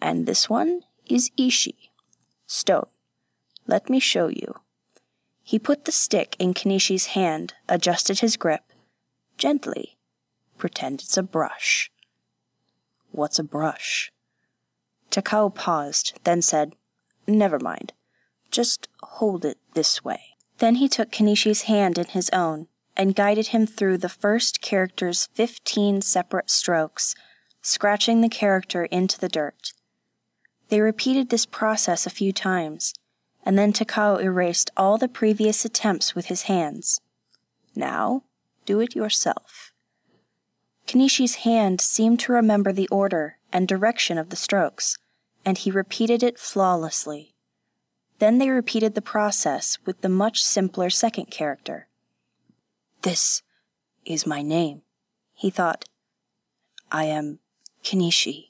And 0.00 0.26
this 0.26 0.50
one 0.50 0.80
is 1.08 1.30
Ishi. 1.36 1.92
Stone. 2.48 2.88
Let 3.68 3.88
me 3.88 4.00
show 4.00 4.26
you. 4.26 4.56
He 5.44 5.60
put 5.60 5.84
the 5.84 5.92
stick 5.92 6.34
in 6.40 6.52
Kenishi's 6.52 7.06
hand, 7.14 7.54
adjusted 7.68 8.18
his 8.18 8.36
grip. 8.36 8.72
Gently. 9.38 9.96
Pretend 10.58 11.00
it's 11.00 11.16
a 11.16 11.22
brush. 11.22 11.92
What's 13.12 13.38
a 13.38 13.44
brush? 13.44 14.10
Takao 15.12 15.54
paused, 15.54 16.18
then 16.24 16.42
said, 16.42 16.74
Never 17.28 17.60
mind. 17.60 17.92
Just 18.50 18.88
hold 19.00 19.44
it 19.44 19.58
this 19.74 20.04
way. 20.04 20.34
Then 20.58 20.76
he 20.76 20.88
took 20.88 21.12
Kenishi's 21.12 21.62
hand 21.62 21.98
in 21.98 22.06
his 22.06 22.30
own 22.30 22.66
and 22.96 23.14
guided 23.14 23.48
him 23.48 23.66
through 23.66 23.98
the 23.98 24.08
first 24.08 24.60
character's 24.60 25.28
15 25.34 26.02
separate 26.02 26.50
strokes, 26.50 27.14
scratching 27.62 28.20
the 28.20 28.28
character 28.28 28.84
into 28.86 29.18
the 29.18 29.28
dirt. 29.28 29.72
They 30.68 30.80
repeated 30.80 31.28
this 31.28 31.46
process 31.46 32.06
a 32.06 32.10
few 32.10 32.32
times, 32.32 32.94
and 33.44 33.58
then 33.58 33.72
Takao 33.72 34.20
erased 34.20 34.70
all 34.76 34.98
the 34.98 35.08
previous 35.08 35.64
attempts 35.64 36.14
with 36.14 36.26
his 36.26 36.42
hands. 36.42 37.00
Now, 37.74 38.24
do 38.64 38.80
it 38.80 38.96
yourself. 38.96 39.72
Kenishi's 40.86 41.36
hand 41.36 41.80
seemed 41.80 42.20
to 42.20 42.32
remember 42.32 42.72
the 42.72 42.88
order 42.88 43.38
and 43.52 43.68
direction 43.68 44.18
of 44.18 44.30
the 44.30 44.36
strokes, 44.36 44.96
and 45.44 45.58
he 45.58 45.70
repeated 45.70 46.22
it 46.22 46.38
flawlessly. 46.38 47.34
Then 48.18 48.38
they 48.38 48.50
repeated 48.50 48.94
the 48.94 49.02
process 49.02 49.78
with 49.84 50.00
the 50.00 50.08
much 50.08 50.42
simpler 50.42 50.90
second 50.90 51.26
character. 51.26 51.85
This 53.02 53.42
is 54.04 54.26
my 54.26 54.42
name, 54.42 54.82
he 55.34 55.50
thought. 55.50 55.84
I 56.90 57.04
am 57.04 57.40
Kenishi. 57.84 58.48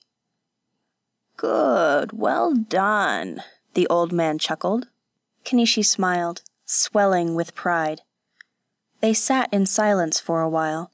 Good, 1.37 2.13
well 2.13 2.55
done, 2.55 3.43
the 3.75 3.87
old 3.89 4.13
man 4.13 4.39
chuckled. 4.39 4.89
Kenishi 5.45 5.85
smiled, 5.85 6.43
swelling 6.65 7.35
with 7.35 7.55
pride. 7.55 8.01
They 9.01 9.13
sat 9.13 9.49
in 9.53 9.67
silence 9.67 10.19
for 10.19 10.41
a 10.41 10.49
while. 10.49 10.91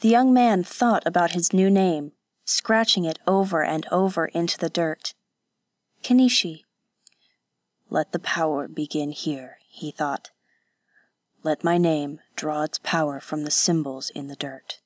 The 0.00 0.08
young 0.08 0.32
man 0.32 0.62
thought 0.62 1.02
about 1.06 1.32
his 1.32 1.52
new 1.52 1.70
name, 1.70 2.12
scratching 2.44 3.04
it 3.04 3.18
over 3.26 3.64
and 3.64 3.86
over 3.90 4.26
into 4.26 4.58
the 4.58 4.70
dirt. 4.70 5.14
Kenishi. 6.02 6.62
Let 7.90 8.12
the 8.12 8.18
power 8.18 8.68
begin 8.68 9.10
here, 9.12 9.58
he 9.68 9.90
thought. 9.90 10.30
Let 11.44 11.62
my 11.62 11.76
name 11.76 12.20
draw 12.36 12.62
its 12.62 12.78
power 12.78 13.20
from 13.20 13.44
the 13.44 13.50
symbols 13.50 14.08
in 14.08 14.28
the 14.28 14.34
dirt. 14.34 14.80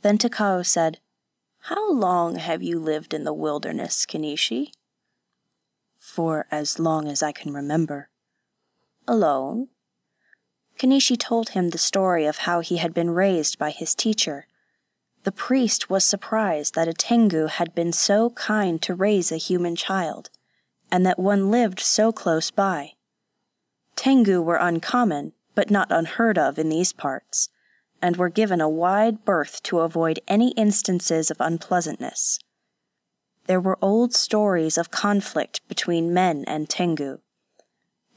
Then 0.00 0.16
Takao 0.16 0.64
said, 0.64 0.98
How 1.58 1.92
long 1.92 2.36
have 2.36 2.62
you 2.62 2.78
lived 2.80 3.12
in 3.12 3.24
the 3.24 3.34
wilderness, 3.34 4.06
Kenishi? 4.06 4.72
For 5.98 6.46
as 6.50 6.78
long 6.78 7.06
as 7.06 7.22
I 7.22 7.32
can 7.32 7.52
remember. 7.52 8.08
Alone? 9.06 9.68
Kenishi 10.78 11.18
told 11.18 11.50
him 11.50 11.68
the 11.68 11.76
story 11.76 12.24
of 12.24 12.38
how 12.38 12.60
he 12.60 12.78
had 12.78 12.94
been 12.94 13.10
raised 13.10 13.58
by 13.58 13.72
his 13.72 13.94
teacher. 13.94 14.46
The 15.24 15.32
priest 15.32 15.90
was 15.90 16.04
surprised 16.04 16.74
that 16.76 16.88
a 16.88 16.94
Tengu 16.94 17.48
had 17.48 17.74
been 17.74 17.92
so 17.92 18.30
kind 18.30 18.80
to 18.80 18.94
raise 18.94 19.30
a 19.30 19.36
human 19.36 19.76
child, 19.76 20.30
and 20.90 21.04
that 21.04 21.18
one 21.18 21.50
lived 21.50 21.80
so 21.80 22.10
close 22.10 22.50
by. 22.50 22.95
Tengu 23.96 24.40
were 24.40 24.56
uncommon, 24.56 25.32
but 25.54 25.70
not 25.70 25.90
unheard 25.90 26.38
of 26.38 26.58
in 26.58 26.68
these 26.68 26.92
parts, 26.92 27.48
and 28.00 28.16
were 28.16 28.28
given 28.28 28.60
a 28.60 28.68
wide 28.68 29.24
berth 29.24 29.62
to 29.64 29.80
avoid 29.80 30.20
any 30.28 30.50
instances 30.52 31.30
of 31.30 31.40
unpleasantness. 31.40 32.38
There 33.46 33.60
were 33.60 33.78
old 33.80 34.14
stories 34.14 34.76
of 34.76 34.90
conflict 34.90 35.66
between 35.68 36.12
men 36.14 36.44
and 36.46 36.68
Tengu. 36.68 37.18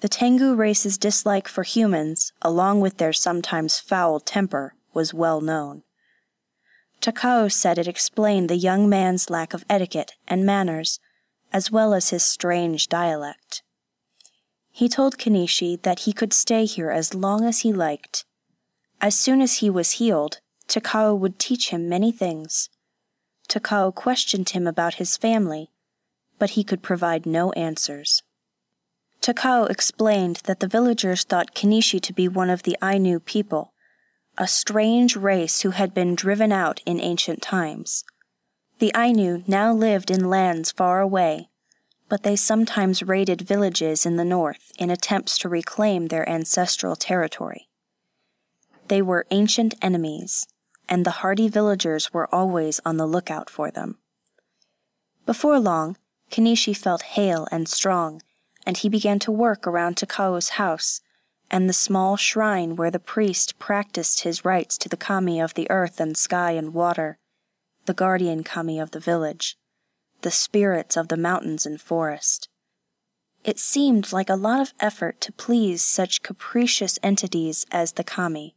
The 0.01 0.09
Tengu 0.09 0.55
race's 0.55 0.97
dislike 0.97 1.47
for 1.47 1.63
humans, 1.63 2.33
along 2.41 2.81
with 2.81 2.97
their 2.97 3.13
sometimes 3.13 3.79
foul 3.79 4.19
temper, 4.19 4.75
was 4.93 5.13
well 5.13 5.41
known. 5.41 5.83
Takao 7.01 7.51
said 7.51 7.77
it 7.77 7.87
explained 7.87 8.49
the 8.49 8.55
young 8.55 8.89
man's 8.89 9.29
lack 9.29 9.53
of 9.53 9.65
etiquette 9.69 10.13
and 10.27 10.45
manners, 10.45 10.99
as 11.53 11.71
well 11.71 11.93
as 11.93 12.09
his 12.09 12.23
strange 12.23 12.87
dialect. 12.87 13.63
He 14.71 14.87
told 14.87 15.17
Kenishi 15.17 15.81
that 15.81 15.99
he 15.99 16.13
could 16.13 16.33
stay 16.33 16.65
here 16.65 16.89
as 16.89 17.13
long 17.13 17.43
as 17.43 17.59
he 17.59 17.73
liked. 17.73 18.25
As 19.01 19.17
soon 19.17 19.41
as 19.41 19.57
he 19.57 19.69
was 19.69 19.93
healed, 19.93 20.39
Takao 20.67 21.17
would 21.17 21.39
teach 21.39 21.69
him 21.69 21.89
many 21.89 22.11
things. 22.11 22.69
Takao 23.47 23.93
questioned 23.93 24.49
him 24.49 24.67
about 24.67 24.95
his 24.95 25.17
family, 25.17 25.71
but 26.37 26.51
he 26.51 26.63
could 26.63 26.83
provide 26.83 27.25
no 27.25 27.51
answers. 27.53 28.21
Takao 29.21 29.69
explained 29.69 30.37
that 30.45 30.59
the 30.59 30.67
villagers 30.67 31.23
thought 31.23 31.55
Kenishi 31.55 31.99
to 32.01 32.13
be 32.13 32.27
one 32.27 32.49
of 32.49 32.63
the 32.63 32.77
Ainu 32.81 33.19
people, 33.19 33.73
a 34.37 34.47
strange 34.47 35.15
race 35.15 35.61
who 35.61 35.71
had 35.71 35.93
been 35.93 36.15
driven 36.15 36.51
out 36.51 36.81
in 36.85 37.01
ancient 37.01 37.41
times. 37.41 38.05
The 38.79 38.93
Ainu 38.95 39.43
now 39.47 39.73
lived 39.73 40.09
in 40.09 40.29
lands 40.29 40.71
far 40.71 41.01
away, 41.01 41.49
but 42.09 42.23
they 42.23 42.35
sometimes 42.35 43.03
raided 43.03 43.41
villages 43.41 44.05
in 44.05 44.17
the 44.17 44.25
north 44.25 44.71
in 44.79 44.89
attempts 44.89 45.37
to 45.37 45.47
reclaim 45.47 46.07
their 46.07 46.27
ancestral 46.27 46.95
territory. 46.95 47.69
They 48.87 49.01
were 49.03 49.27
ancient 49.29 49.75
enemies, 49.81 50.47
and 50.89 51.05
the 51.05 51.21
hardy 51.21 51.47
villagers 51.47 52.11
were 52.11 52.33
always 52.33 52.81
on 52.83 52.97
the 52.97 53.05
lookout 53.05 53.49
for 53.49 53.69
them. 53.69 53.99
Before 55.27 55.59
long, 55.59 55.95
Kenishi 56.31 56.75
felt 56.75 57.03
hale 57.03 57.47
and 57.51 57.69
strong, 57.69 58.21
and 58.65 58.75
he 58.77 58.89
began 58.89 59.19
to 59.19 59.31
work 59.31 59.67
around 59.67 59.95
Takao's 59.95 60.49
house 60.49 61.01
and 61.51 61.69
the 61.69 61.73
small 61.73 62.17
shrine 62.17 62.75
where 62.75 62.91
the 62.91 62.99
priest 62.99 63.57
practiced 63.59 64.21
his 64.21 64.43
rites 64.43 64.77
to 64.79 64.89
the 64.89 64.97
kami 64.97 65.39
of 65.39 65.53
the 65.53 65.69
earth 65.69 65.99
and 65.99 66.17
sky 66.17 66.51
and 66.51 66.73
water, 66.73 67.17
the 67.85 67.93
guardian 67.93 68.43
kami 68.43 68.79
of 68.79 68.91
the 68.91 68.99
village 68.99 69.57
the 70.21 70.31
spirits 70.31 70.97
of 70.97 71.07
the 71.07 71.17
mountains 71.17 71.65
and 71.65 71.79
forest. 71.79 72.49
It 73.43 73.57
seemed 73.57 74.11
like 74.11 74.29
a 74.29 74.35
lot 74.35 74.59
of 74.59 74.73
effort 74.79 75.21
to 75.21 75.31
please 75.31 75.83
such 75.83 76.21
capricious 76.21 76.99
entities 77.01 77.65
as 77.71 77.93
the 77.93 78.03
kami. 78.03 78.55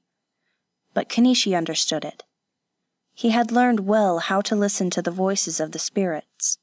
But 0.92 1.08
Kenishi 1.08 1.56
understood 1.56 2.04
it. 2.04 2.24
He 3.14 3.30
had 3.30 3.52
learned 3.52 3.80
well 3.80 4.18
how 4.18 4.40
to 4.42 4.56
listen 4.56 4.90
to 4.90 5.02
the 5.02 5.10
voices 5.10 5.60
of 5.60 5.72
the 5.72 5.78
spirits. 5.78 6.58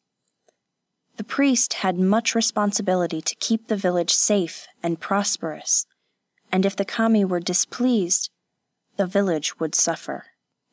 The 1.17 1.23
priest 1.23 1.75
had 1.75 1.97
much 1.97 2.35
responsibility 2.35 3.21
to 3.21 3.35
keep 3.35 3.67
the 3.67 3.75
village 3.75 4.13
safe 4.13 4.67
and 4.81 4.99
prosperous, 4.99 5.85
and 6.51 6.65
if 6.65 6.75
the 6.75 6.85
kami 6.85 7.23
were 7.23 7.39
displeased, 7.39 8.29
the 8.97 9.05
village 9.05 9.59
would 9.59 9.75
suffer. 9.75 10.25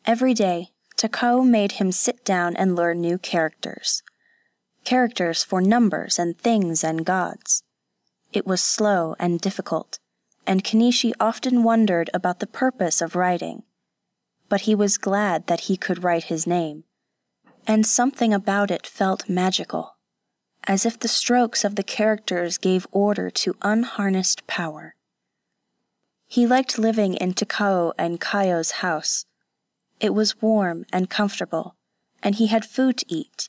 Every 0.05 0.35
day, 0.35 0.71
Takao 0.97 1.47
made 1.47 1.73
him 1.73 1.93
sit 1.93 2.25
down 2.25 2.57
and 2.57 2.75
learn 2.75 3.01
new 3.01 3.19
characters 3.19 4.03
characters 4.87 5.43
for 5.43 5.61
numbers 5.61 6.19
and 6.19 6.39
things 6.39 6.85
and 6.85 7.05
gods. 7.05 7.65
It 8.33 8.47
was 8.47 8.63
slow 8.63 9.17
and 9.19 9.41
difficult, 9.41 9.99
and 10.47 10.63
Kenishi 10.63 11.13
often 11.19 11.65
wondered 11.65 12.09
about 12.15 12.39
the 12.39 12.47
purpose 12.47 13.03
of 13.03 13.17
writing. 13.17 13.65
But 14.49 14.63
he 14.63 14.75
was 14.77 14.97
glad 14.97 15.49
that 15.49 15.63
he 15.63 15.77
could 15.77 16.05
write 16.05 16.25
his 16.25 16.47
name, 16.47 16.85
and 17.67 17.85
something 17.85 18.33
about 18.33 18.71
it 18.71 18.87
felt 18.87 19.29
magical, 19.29 19.97
as 20.65 20.87
if 20.87 20.99
the 20.99 21.09
strokes 21.09 21.65
of 21.65 21.75
the 21.75 21.83
characters 21.83 22.57
gave 22.57 22.87
order 22.93 23.29
to 23.29 23.57
unharnessed 23.63 24.47
power. 24.47 24.95
He 26.29 26.47
liked 26.47 26.79
living 26.79 27.15
in 27.15 27.35
Takao 27.35 27.93
and 27.99 28.21
Kayo's 28.21 28.83
house. 28.83 29.27
It 29.99 30.15
was 30.15 30.41
warm 30.41 30.87
and 30.93 31.11
comfortable, 31.11 31.75
and 32.23 32.37
he 32.37 32.47
had 32.47 32.65
food 32.65 32.99
to 32.99 33.07
eat 33.09 33.49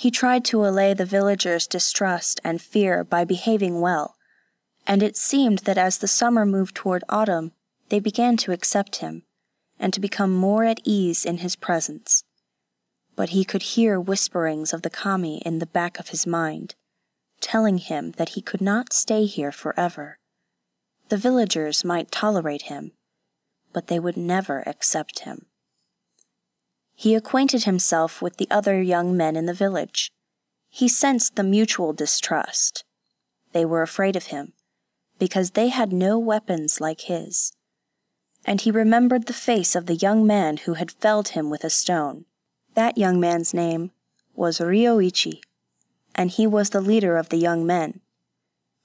he 0.00 0.10
tried 0.10 0.46
to 0.46 0.64
allay 0.64 0.94
the 0.94 1.04
villagers' 1.04 1.66
distrust 1.66 2.40
and 2.42 2.62
fear 2.62 3.04
by 3.04 3.22
behaving 3.22 3.82
well, 3.82 4.16
and 4.86 5.02
it 5.02 5.14
seemed 5.14 5.58
that 5.58 5.76
as 5.76 5.98
the 5.98 6.08
summer 6.08 6.46
moved 6.46 6.74
toward 6.74 7.04
autumn, 7.10 7.52
they 7.90 8.00
began 8.00 8.34
to 8.34 8.50
accept 8.50 8.96
him 8.96 9.24
and 9.78 9.92
to 9.92 10.00
become 10.00 10.34
more 10.34 10.64
at 10.64 10.80
ease 10.84 11.26
in 11.26 11.36
his 11.38 11.54
presence. 11.54 12.24
But 13.14 13.28
he 13.28 13.44
could 13.44 13.76
hear 13.76 14.00
whisperings 14.00 14.72
of 14.72 14.80
the 14.80 14.88
kami 14.88 15.42
in 15.44 15.58
the 15.58 15.66
back 15.66 15.98
of 15.98 16.08
his 16.08 16.26
mind, 16.26 16.76
telling 17.42 17.76
him 17.76 18.12
that 18.12 18.30
he 18.30 18.40
could 18.40 18.62
not 18.62 18.94
stay 18.94 19.26
here 19.26 19.52
forever. 19.52 20.18
The 21.10 21.18
villagers 21.18 21.84
might 21.84 22.10
tolerate 22.10 22.62
him, 22.72 22.92
but 23.74 23.88
they 23.88 24.00
would 24.00 24.16
never 24.16 24.62
accept 24.66 25.18
him 25.26 25.49
he 27.00 27.14
acquainted 27.14 27.64
himself 27.64 28.20
with 28.20 28.36
the 28.36 28.46
other 28.50 28.82
young 28.82 29.16
men 29.16 29.34
in 29.34 29.46
the 29.46 29.54
village. 29.54 30.12
He 30.68 30.86
sensed 30.86 31.34
the 31.34 31.42
mutual 31.42 31.94
distrust. 31.94 32.84
they 33.52 33.64
were 33.64 33.80
afraid 33.80 34.16
of 34.16 34.26
him, 34.26 34.52
because 35.18 35.52
they 35.52 35.68
had 35.68 35.94
no 35.94 36.18
weapons 36.18 36.78
like 36.78 37.00
his. 37.12 37.54
And 38.44 38.60
he 38.60 38.70
remembered 38.70 39.24
the 39.24 39.32
face 39.32 39.74
of 39.74 39.86
the 39.86 39.94
young 39.94 40.26
man 40.26 40.58
who 40.58 40.74
had 40.74 40.92
felled 40.92 41.28
him 41.28 41.48
with 41.48 41.64
a 41.64 41.70
stone. 41.70 42.26
That 42.74 42.98
young 42.98 43.18
man's 43.18 43.54
name 43.54 43.92
was 44.34 44.60
Ryoichi, 44.60 45.40
and 46.14 46.30
he 46.30 46.46
was 46.46 46.68
the 46.68 46.82
leader 46.82 47.16
of 47.16 47.30
the 47.30 47.38
young 47.38 47.64
men. 47.64 48.02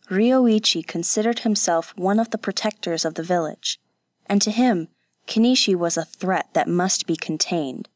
Ryoichi 0.09 0.87
considered 0.87 1.39
himself 1.39 1.93
one 1.97 2.21
of 2.21 2.29
the 2.29 2.37
protectors 2.37 3.03
of 3.03 3.15
the 3.15 3.23
village, 3.23 3.77
and 4.25 4.41
to 4.41 4.51
him, 4.51 4.87
Kenishi 5.27 5.75
was 5.75 5.97
a 5.97 6.05
threat 6.05 6.47
that 6.53 6.69
must 6.69 7.07
be 7.07 7.17
contained. 7.17 7.89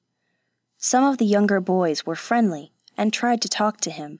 Some 0.81 1.03
of 1.03 1.17
the 1.17 1.25
younger 1.25 1.59
boys 1.59 2.05
were 2.05 2.15
friendly 2.15 2.71
and 2.95 3.11
tried 3.11 3.41
to 3.41 3.49
talk 3.49 3.81
to 3.81 3.91
him, 3.91 4.17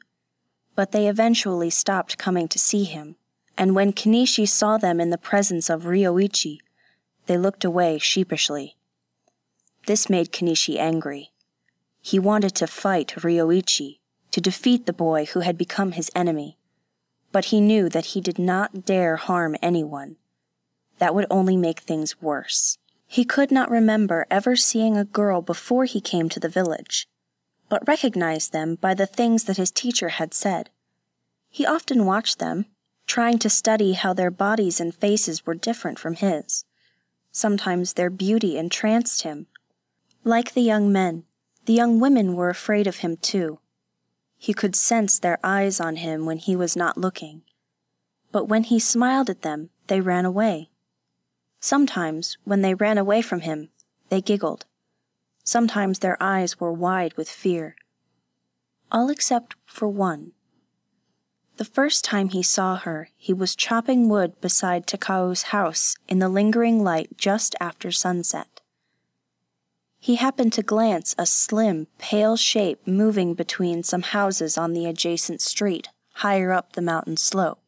but 0.75 0.91
they 0.91 1.07
eventually 1.07 1.69
stopped 1.69 2.17
coming 2.17 2.49
to 2.49 2.59
see 2.59 2.83
him, 2.83 3.15
and 3.57 3.75
when 3.75 3.93
Kenishi 3.93 4.45
saw 4.45 4.77
them 4.77 4.99
in 4.99 5.09
the 5.09 5.17
presence 5.17 5.69
of 5.69 5.83
Ryoichi, 5.83 6.59
they 7.27 7.37
looked 7.37 7.63
away 7.63 7.97
sheepishly. 7.97 8.75
This 9.85 10.09
made 10.09 10.33
Kenishi 10.33 10.77
angry. 10.77 11.31
He 12.01 12.19
wanted 12.19 12.55
to 12.55 12.67
fight 12.67 13.13
Ryoichi, 13.15 13.99
to 14.31 14.41
defeat 14.41 14.85
the 14.85 14.91
boy 14.91 15.27
who 15.27 15.39
had 15.39 15.57
become 15.57 15.93
his 15.93 16.11
enemy, 16.13 16.57
but 17.31 17.45
he 17.45 17.61
knew 17.61 17.87
that 17.87 18.07
he 18.07 18.19
did 18.19 18.37
not 18.37 18.83
dare 18.83 19.15
harm 19.15 19.55
anyone. 19.61 20.17
That 20.97 21.15
would 21.15 21.25
only 21.31 21.55
make 21.55 21.79
things 21.79 22.21
worse. 22.21 22.77
He 23.11 23.25
could 23.25 23.49
not 23.49 23.71
remember 23.71 24.27
ever 24.29 24.55
seeing 24.55 24.95
a 24.95 25.03
girl 25.03 25.41
before 25.41 25.85
he 25.85 25.99
came 25.99 26.29
to 26.29 26.39
the 26.39 26.47
village, 26.47 27.09
but 27.67 27.87
recognized 27.87 28.51
them 28.51 28.75
by 28.75 28.93
the 28.93 29.07
things 29.07 29.45
that 29.45 29.57
his 29.57 29.71
teacher 29.71 30.09
had 30.09 30.31
said. 30.31 30.69
He 31.49 31.65
often 31.65 32.05
watched 32.05 32.37
them, 32.37 32.67
trying 33.07 33.39
to 33.39 33.49
study 33.49 33.93
how 33.93 34.13
their 34.13 34.29
bodies 34.29 34.79
and 34.79 34.93
faces 34.93 35.43
were 35.43 35.55
different 35.55 35.97
from 35.97 36.13
his. 36.13 36.65
Sometimes 37.31 37.93
their 37.93 38.11
beauty 38.11 38.59
entranced 38.59 39.23
him. 39.23 39.47
Like 40.23 40.53
the 40.53 40.61
young 40.61 40.91
men, 40.91 41.23
the 41.65 41.73
young 41.73 41.99
women 41.99 42.35
were 42.35 42.51
afraid 42.51 42.85
of 42.85 42.97
him 42.97 43.17
too. 43.17 43.59
He 44.37 44.53
could 44.53 44.75
sense 44.75 45.17
their 45.17 45.39
eyes 45.43 45.79
on 45.79 45.95
him 45.95 46.27
when 46.27 46.37
he 46.37 46.55
was 46.55 46.75
not 46.75 46.95
looking. 46.95 47.41
But 48.31 48.45
when 48.45 48.65
he 48.65 48.77
smiled 48.77 49.31
at 49.31 49.41
them, 49.41 49.71
they 49.87 49.99
ran 49.99 50.25
away. 50.25 50.69
Sometimes, 51.59 52.37
when 52.43 52.61
they 52.61 52.73
ran 52.73 52.97
away 52.97 53.21
from 53.21 53.41
him, 53.41 53.69
they 54.09 54.21
giggled. 54.21 54.65
Sometimes 55.43 55.99
their 55.99 56.21
eyes 56.21 56.59
were 56.59 56.71
wide 56.71 57.15
with 57.17 57.29
fear. 57.29 57.75
All 58.91 59.09
except 59.09 59.55
for 59.65 59.87
one. 59.87 60.31
The 61.57 61.65
first 61.65 62.05
time 62.05 62.29
he 62.29 62.41
saw 62.41 62.77
her, 62.77 63.09
he 63.17 63.33
was 63.33 63.55
chopping 63.55 64.07
wood 64.07 64.39
beside 64.39 64.87
Takao's 64.87 65.43
house 65.51 65.95
in 66.07 66.19
the 66.19 66.29
lingering 66.29 66.83
light 66.83 67.17
just 67.17 67.55
after 67.59 67.91
sunset. 67.91 68.61
He 69.99 70.15
happened 70.15 70.53
to 70.53 70.63
glance 70.63 71.13
a 71.17 71.25
slim, 71.25 71.87
pale 71.97 72.37
shape 72.37 72.87
moving 72.87 73.33
between 73.33 73.83
some 73.83 74.03
houses 74.03 74.57
on 74.57 74.71
the 74.71 74.85
adjacent 74.85 75.41
street, 75.41 75.89
higher 76.13 76.53
up 76.53 76.73
the 76.73 76.81
mountain 76.81 77.17
slope. 77.17 77.59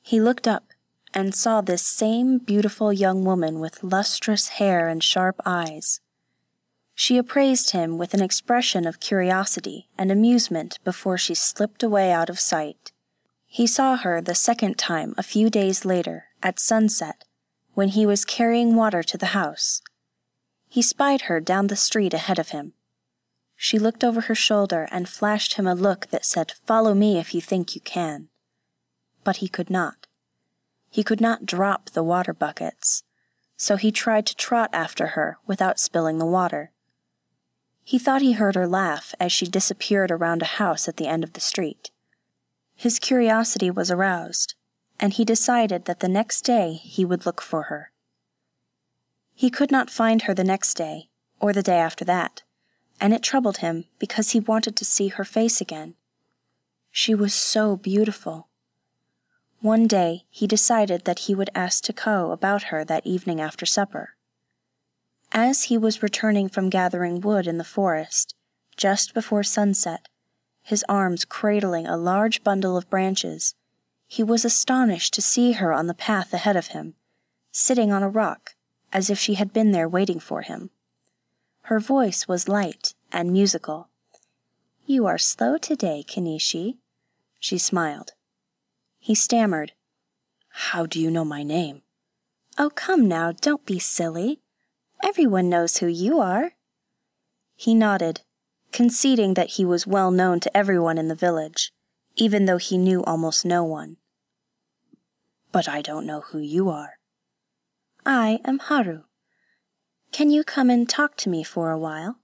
He 0.00 0.20
looked 0.20 0.46
up 0.46 0.71
and 1.14 1.34
saw 1.34 1.60
this 1.60 1.82
same 1.82 2.38
beautiful 2.38 2.92
young 2.92 3.24
woman 3.24 3.60
with 3.60 3.82
lustrous 3.82 4.48
hair 4.48 4.88
and 4.88 5.02
sharp 5.02 5.40
eyes. 5.44 6.00
She 6.94 7.18
appraised 7.18 7.70
him 7.70 7.98
with 7.98 8.14
an 8.14 8.22
expression 8.22 8.86
of 8.86 9.00
curiosity 9.00 9.88
and 9.96 10.10
amusement 10.10 10.78
before 10.84 11.18
she 11.18 11.34
slipped 11.34 11.82
away 11.82 12.12
out 12.12 12.28
of 12.28 12.38
sight. 12.38 12.92
He 13.46 13.66
saw 13.66 13.96
her 13.96 14.20
the 14.20 14.34
second 14.34 14.78
time 14.78 15.14
a 15.18 15.22
few 15.22 15.50
days 15.50 15.84
later, 15.84 16.26
at 16.42 16.58
sunset, 16.58 17.24
when 17.74 17.88
he 17.88 18.06
was 18.06 18.24
carrying 18.24 18.76
water 18.76 19.02
to 19.02 19.18
the 19.18 19.34
house. 19.34 19.82
He 20.68 20.82
spied 20.82 21.22
her 21.22 21.40
down 21.40 21.66
the 21.66 21.76
street 21.76 22.14
ahead 22.14 22.38
of 22.38 22.50
him. 22.50 22.72
She 23.56 23.78
looked 23.78 24.02
over 24.02 24.22
her 24.22 24.34
shoulder 24.34 24.88
and 24.90 25.08
flashed 25.08 25.54
him 25.54 25.66
a 25.66 25.74
look 25.74 26.08
that 26.08 26.24
said, 26.24 26.52
Follow 26.66 26.94
me 26.94 27.18
if 27.18 27.34
you 27.34 27.40
think 27.40 27.74
you 27.74 27.80
can. 27.80 28.28
But 29.22 29.36
he 29.36 29.48
could 29.48 29.70
not. 29.70 30.06
He 30.92 31.02
could 31.02 31.22
not 31.22 31.46
drop 31.46 31.88
the 31.88 32.02
water 32.02 32.34
buckets, 32.34 33.02
so 33.56 33.76
he 33.76 33.90
tried 33.90 34.26
to 34.26 34.36
trot 34.36 34.68
after 34.74 35.06
her 35.16 35.38
without 35.46 35.80
spilling 35.80 36.18
the 36.18 36.26
water. 36.26 36.70
He 37.82 37.98
thought 37.98 38.20
he 38.20 38.32
heard 38.32 38.56
her 38.56 38.68
laugh 38.68 39.14
as 39.18 39.32
she 39.32 39.46
disappeared 39.46 40.10
around 40.10 40.42
a 40.42 40.56
house 40.60 40.88
at 40.88 40.98
the 40.98 41.06
end 41.06 41.24
of 41.24 41.32
the 41.32 41.40
street. 41.40 41.90
His 42.76 42.98
curiosity 42.98 43.70
was 43.70 43.90
aroused, 43.90 44.54
and 45.00 45.14
he 45.14 45.24
decided 45.24 45.86
that 45.86 46.00
the 46.00 46.08
next 46.08 46.42
day 46.42 46.74
he 46.74 47.06
would 47.06 47.24
look 47.24 47.40
for 47.40 47.62
her. 47.62 47.90
He 49.34 49.48
could 49.48 49.70
not 49.70 49.88
find 49.88 50.20
her 50.22 50.34
the 50.34 50.44
next 50.44 50.74
day, 50.74 51.08
or 51.40 51.54
the 51.54 51.62
day 51.62 51.78
after 51.78 52.04
that, 52.04 52.42
and 53.00 53.14
it 53.14 53.22
troubled 53.22 53.56
him 53.58 53.86
because 53.98 54.32
he 54.32 54.40
wanted 54.40 54.76
to 54.76 54.84
see 54.84 55.08
her 55.08 55.24
face 55.24 55.58
again. 55.58 55.94
She 56.90 57.14
was 57.14 57.32
so 57.32 57.76
beautiful. 57.76 58.48
One 59.62 59.86
day 59.86 60.24
he 60.28 60.48
decided 60.48 61.04
that 61.04 61.20
he 61.20 61.36
would 61.36 61.48
ask 61.54 61.84
Takao 61.84 62.32
about 62.32 62.64
her 62.64 62.84
that 62.84 63.06
evening 63.06 63.40
after 63.40 63.64
supper. 63.64 64.16
As 65.30 65.64
he 65.64 65.78
was 65.78 66.02
returning 66.02 66.48
from 66.48 66.68
gathering 66.68 67.20
wood 67.20 67.46
in 67.46 67.58
the 67.58 67.64
forest, 67.64 68.34
just 68.76 69.14
before 69.14 69.44
sunset, 69.44 70.08
his 70.64 70.84
arms 70.88 71.24
cradling 71.24 71.86
a 71.86 71.96
large 71.96 72.42
bundle 72.42 72.76
of 72.76 72.90
branches, 72.90 73.54
he 74.08 74.24
was 74.24 74.44
astonished 74.44 75.14
to 75.14 75.22
see 75.22 75.52
her 75.52 75.72
on 75.72 75.86
the 75.86 75.94
path 75.94 76.34
ahead 76.34 76.56
of 76.56 76.68
him, 76.68 76.94
sitting 77.52 77.92
on 77.92 78.02
a 78.02 78.08
rock, 78.08 78.56
as 78.92 79.10
if 79.10 79.18
she 79.20 79.34
had 79.34 79.52
been 79.52 79.70
there 79.70 79.88
waiting 79.88 80.18
for 80.18 80.42
him. 80.42 80.70
Her 81.66 81.78
voice 81.78 82.26
was 82.26 82.48
light 82.48 82.94
and 83.12 83.32
musical. 83.32 83.90
You 84.86 85.06
are 85.06 85.18
slow 85.18 85.56
today, 85.56 86.04
Kenishi. 86.04 86.78
She 87.38 87.58
smiled. 87.58 88.14
He 89.04 89.16
stammered. 89.16 89.72
How 90.48 90.86
do 90.86 91.00
you 91.00 91.10
know 91.10 91.24
my 91.24 91.42
name? 91.42 91.82
Oh, 92.56 92.70
come 92.70 93.08
now, 93.08 93.32
don't 93.32 93.66
be 93.66 93.80
silly. 93.80 94.42
Everyone 95.02 95.48
knows 95.48 95.78
who 95.78 95.88
you 95.88 96.20
are. 96.20 96.52
He 97.56 97.74
nodded, 97.74 98.20
conceding 98.70 99.34
that 99.34 99.54
he 99.54 99.64
was 99.64 99.88
well 99.88 100.12
known 100.12 100.38
to 100.38 100.56
everyone 100.56 100.98
in 100.98 101.08
the 101.08 101.16
village, 101.16 101.72
even 102.14 102.44
though 102.44 102.58
he 102.58 102.78
knew 102.78 103.02
almost 103.02 103.44
no 103.44 103.64
one. 103.64 103.96
But 105.50 105.68
I 105.68 105.82
don't 105.82 106.06
know 106.06 106.20
who 106.20 106.38
you 106.38 106.70
are. 106.70 107.00
I 108.06 108.38
am 108.44 108.60
Haru. 108.60 109.02
Can 110.12 110.30
you 110.30 110.44
come 110.44 110.70
and 110.70 110.88
talk 110.88 111.16
to 111.16 111.28
me 111.28 111.42
for 111.42 111.72
a 111.72 111.78
while? 111.78 112.18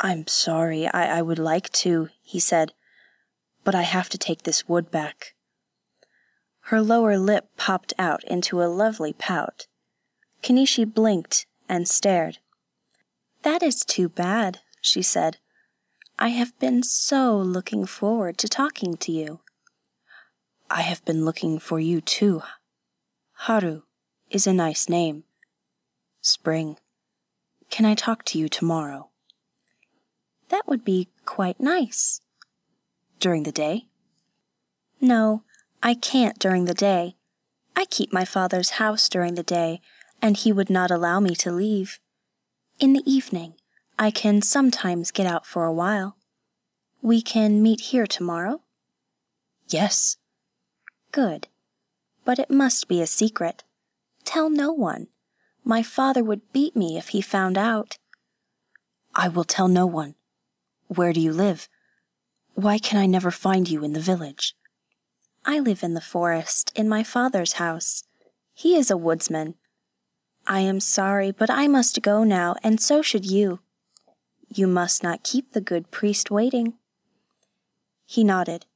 I'm 0.00 0.26
sorry, 0.26 0.88
I, 0.88 1.18
I 1.18 1.20
would 1.20 1.38
like 1.38 1.70
to, 1.72 2.08
he 2.22 2.40
said, 2.40 2.72
but 3.62 3.74
I 3.74 3.82
have 3.82 4.08
to 4.08 4.16
take 4.16 4.44
this 4.44 4.66
wood 4.66 4.90
back. 4.90 5.33
Her 6.68 6.80
lower 6.80 7.18
lip 7.18 7.50
popped 7.58 7.92
out 7.98 8.24
into 8.24 8.62
a 8.62 8.72
lovely 8.72 9.12
pout. 9.12 9.66
Kenishi 10.42 10.84
blinked 10.86 11.46
and 11.68 11.86
stared. 11.86 12.38
That 13.42 13.62
is 13.62 13.84
too 13.84 14.08
bad, 14.08 14.60
she 14.80 15.02
said. 15.02 15.36
I 16.18 16.28
have 16.28 16.58
been 16.58 16.82
so 16.82 17.36
looking 17.36 17.84
forward 17.84 18.38
to 18.38 18.48
talking 18.48 18.96
to 18.96 19.12
you. 19.12 19.40
I 20.70 20.80
have 20.82 21.04
been 21.04 21.26
looking 21.26 21.58
for 21.58 21.78
you 21.78 22.00
too. 22.00 22.42
Haru 23.32 23.82
is 24.30 24.46
a 24.46 24.52
nice 24.54 24.88
name. 24.88 25.24
Spring. 26.22 26.78
Can 27.68 27.84
I 27.84 27.94
talk 27.94 28.24
to 28.26 28.38
you 28.38 28.48
tomorrow? 28.48 29.10
That 30.48 30.66
would 30.66 30.84
be 30.84 31.08
quite 31.26 31.60
nice. 31.60 32.22
During 33.20 33.42
the 33.42 33.52
day? 33.52 33.86
No, 35.00 35.42
I 35.86 35.92
can't 35.92 36.38
during 36.38 36.64
the 36.64 36.72
day. 36.72 37.16
I 37.76 37.84
keep 37.84 38.10
my 38.10 38.24
father's 38.24 38.80
house 38.80 39.06
during 39.06 39.34
the 39.34 39.42
day, 39.42 39.82
and 40.22 40.34
he 40.34 40.50
would 40.50 40.70
not 40.70 40.90
allow 40.90 41.20
me 41.20 41.34
to 41.36 41.52
leave. 41.52 42.00
In 42.80 42.94
the 42.94 43.02
evening, 43.04 43.56
I 43.98 44.10
can 44.10 44.40
sometimes 44.40 45.10
get 45.10 45.26
out 45.26 45.44
for 45.44 45.66
a 45.66 45.72
while. 45.74 46.16
We 47.02 47.20
can 47.20 47.62
meet 47.62 47.92
here 47.92 48.06
tomorrow? 48.06 48.62
Yes. 49.68 50.16
Good. 51.12 51.48
But 52.24 52.38
it 52.38 52.50
must 52.50 52.88
be 52.88 53.02
a 53.02 53.06
secret. 53.06 53.62
Tell 54.24 54.48
no 54.48 54.72
one. 54.72 55.08
My 55.64 55.82
father 55.82 56.24
would 56.24 56.50
beat 56.50 56.74
me 56.74 56.96
if 56.96 57.08
he 57.08 57.20
found 57.20 57.58
out. 57.58 57.98
I 59.14 59.28
will 59.28 59.44
tell 59.44 59.68
no 59.68 59.84
one. 59.84 60.14
Where 60.88 61.12
do 61.12 61.20
you 61.20 61.32
live? 61.32 61.68
Why 62.54 62.78
can 62.78 62.98
I 62.98 63.04
never 63.04 63.30
find 63.30 63.68
you 63.68 63.84
in 63.84 63.92
the 63.92 64.00
village? 64.00 64.54
I 65.44 65.58
live 65.58 65.82
in 65.82 65.94
the 65.94 66.00
forest, 66.00 66.72
in 66.74 66.88
my 66.88 67.02
father's 67.02 67.54
house. 67.54 68.04
He 68.52 68.76
is 68.76 68.90
a 68.90 68.96
woodsman. 68.96 69.54
I 70.46 70.60
am 70.60 70.80
sorry, 70.80 71.32
but 71.32 71.50
I 71.50 71.68
must 71.68 72.02
go 72.02 72.24
now, 72.24 72.56
and 72.62 72.80
so 72.80 73.02
should 73.02 73.24
you. 73.24 73.60
You 74.48 74.66
must 74.66 75.02
not 75.02 75.24
keep 75.24 75.52
the 75.52 75.60
good 75.60 75.90
priest 75.90 76.30
waiting. 76.30 76.74
He 78.06 78.22
nodded. 78.24 78.66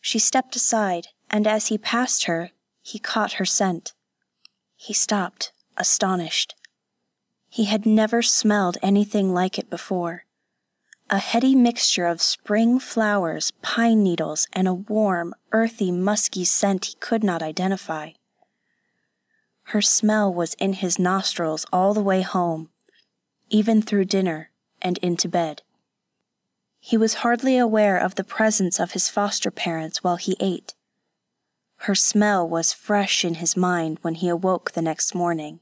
She 0.00 0.18
stepped 0.18 0.54
aside 0.54 1.08
and 1.30 1.46
as 1.46 1.68
he 1.68 1.78
passed 1.78 2.24
her, 2.24 2.50
he 2.82 2.98
caught 2.98 3.34
her 3.34 3.44
scent. 3.44 3.92
He 4.76 4.92
stopped, 4.92 5.52
astonished. 5.76 6.54
He 7.48 7.64
had 7.64 7.86
never 7.86 8.22
smelled 8.22 8.78
anything 8.82 9.32
like 9.32 9.58
it 9.58 9.70
before. 9.70 10.24
A 11.08 11.18
heady 11.18 11.54
mixture 11.54 12.06
of 12.06 12.20
spring 12.20 12.80
flowers, 12.80 13.52
pine 13.62 14.02
needles, 14.02 14.48
and 14.52 14.66
a 14.66 14.74
warm, 14.74 15.36
earthy, 15.52 15.92
musky 15.92 16.44
scent 16.44 16.86
he 16.86 16.94
could 16.96 17.22
not 17.22 17.42
identify. 17.42 18.10
Her 19.70 19.80
smell 19.80 20.34
was 20.34 20.54
in 20.54 20.72
his 20.72 20.98
nostrils 20.98 21.64
all 21.72 21.94
the 21.94 22.02
way 22.02 22.22
home, 22.22 22.70
even 23.50 23.82
through 23.82 24.06
dinner 24.06 24.50
and 24.82 24.98
into 24.98 25.28
bed. 25.28 25.62
He 26.80 26.96
was 26.96 27.14
hardly 27.14 27.56
aware 27.56 27.98
of 27.98 28.16
the 28.16 28.24
presence 28.24 28.80
of 28.80 28.90
his 28.90 29.08
foster 29.08 29.52
parents 29.52 30.02
while 30.02 30.16
he 30.16 30.36
ate. 30.40 30.74
Her 31.78 31.94
smell 31.94 32.48
was 32.48 32.72
fresh 32.72 33.24
in 33.24 33.34
his 33.34 33.56
mind 33.56 33.98
when 34.02 34.16
he 34.16 34.28
awoke 34.28 34.72
the 34.72 34.82
next 34.82 35.14
morning, 35.14 35.60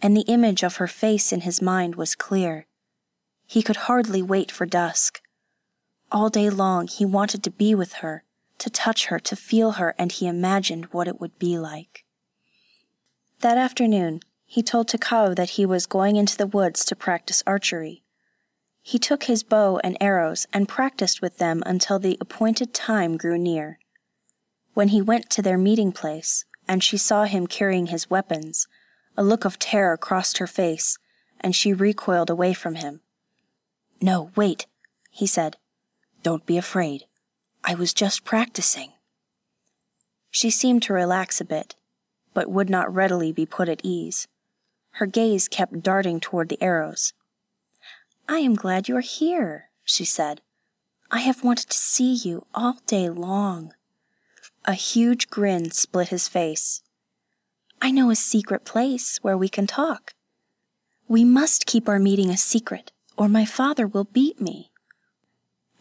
and 0.00 0.16
the 0.16 0.28
image 0.28 0.62
of 0.62 0.76
her 0.76 0.86
face 0.86 1.32
in 1.32 1.40
his 1.40 1.60
mind 1.60 1.96
was 1.96 2.14
clear. 2.14 2.67
He 3.48 3.62
could 3.62 3.88
hardly 3.88 4.20
wait 4.20 4.52
for 4.52 4.66
dusk. 4.66 5.22
All 6.12 6.28
day 6.28 6.50
long 6.50 6.86
he 6.86 7.06
wanted 7.06 7.42
to 7.44 7.50
be 7.50 7.74
with 7.74 7.94
her, 8.04 8.22
to 8.58 8.68
touch 8.68 9.06
her, 9.06 9.18
to 9.20 9.34
feel 9.34 9.72
her, 9.72 9.94
and 9.98 10.12
he 10.12 10.26
imagined 10.26 10.84
what 10.92 11.08
it 11.08 11.18
would 11.18 11.38
be 11.38 11.58
like. 11.58 12.04
That 13.40 13.56
afternoon, 13.56 14.20
he 14.44 14.62
told 14.62 14.88
Takao 14.88 15.34
that 15.34 15.50
he 15.50 15.64
was 15.64 15.86
going 15.86 16.16
into 16.16 16.36
the 16.36 16.46
woods 16.46 16.84
to 16.84 16.94
practice 16.94 17.42
archery. 17.46 18.02
He 18.82 18.98
took 18.98 19.24
his 19.24 19.42
bow 19.42 19.80
and 19.82 19.96
arrows 19.98 20.46
and 20.52 20.68
practiced 20.68 21.22
with 21.22 21.38
them 21.38 21.62
until 21.64 21.98
the 21.98 22.18
appointed 22.20 22.74
time 22.74 23.16
grew 23.16 23.38
near. 23.38 23.78
When 24.74 24.88
he 24.88 25.00
went 25.00 25.30
to 25.30 25.42
their 25.42 25.58
meeting 25.58 25.92
place, 25.92 26.44
and 26.68 26.84
she 26.84 26.98
saw 26.98 27.24
him 27.24 27.46
carrying 27.46 27.86
his 27.86 28.10
weapons, 28.10 28.68
a 29.16 29.22
look 29.22 29.46
of 29.46 29.58
terror 29.58 29.96
crossed 29.96 30.36
her 30.36 30.46
face, 30.46 30.98
and 31.40 31.56
she 31.56 31.72
recoiled 31.72 32.28
away 32.28 32.52
from 32.52 32.74
him. 32.74 33.00
No, 34.00 34.30
wait, 34.36 34.66
he 35.10 35.26
said. 35.26 35.56
Don't 36.22 36.46
be 36.46 36.56
afraid. 36.56 37.04
I 37.64 37.74
was 37.74 37.92
just 37.92 38.24
practicing. 38.24 38.92
She 40.30 40.50
seemed 40.50 40.82
to 40.84 40.92
relax 40.92 41.40
a 41.40 41.44
bit, 41.44 41.74
but 42.34 42.50
would 42.50 42.70
not 42.70 42.92
readily 42.92 43.32
be 43.32 43.46
put 43.46 43.68
at 43.68 43.80
ease. 43.82 44.28
Her 44.92 45.06
gaze 45.06 45.48
kept 45.48 45.82
darting 45.82 46.20
toward 46.20 46.48
the 46.48 46.62
arrows. 46.62 47.12
I 48.28 48.38
am 48.38 48.54
glad 48.54 48.88
you 48.88 48.96
are 48.96 49.00
here, 49.00 49.70
she 49.84 50.04
said. 50.04 50.42
I 51.10 51.20
have 51.20 51.42
wanted 51.42 51.70
to 51.70 51.78
see 51.78 52.12
you 52.12 52.46
all 52.54 52.78
day 52.86 53.08
long. 53.08 53.72
A 54.64 54.74
huge 54.74 55.28
grin 55.30 55.70
split 55.70 56.08
his 56.08 56.28
face. 56.28 56.82
I 57.80 57.90
know 57.90 58.10
a 58.10 58.16
secret 58.16 58.64
place 58.64 59.18
where 59.22 59.38
we 59.38 59.48
can 59.48 59.66
talk. 59.66 60.14
We 61.06 61.24
must 61.24 61.64
keep 61.64 61.88
our 61.88 61.98
meeting 61.98 62.28
a 62.28 62.36
secret, 62.36 62.92
or 63.18 63.28
my 63.28 63.44
father 63.44 63.86
will 63.86 64.04
beat 64.04 64.40
me. 64.40 64.70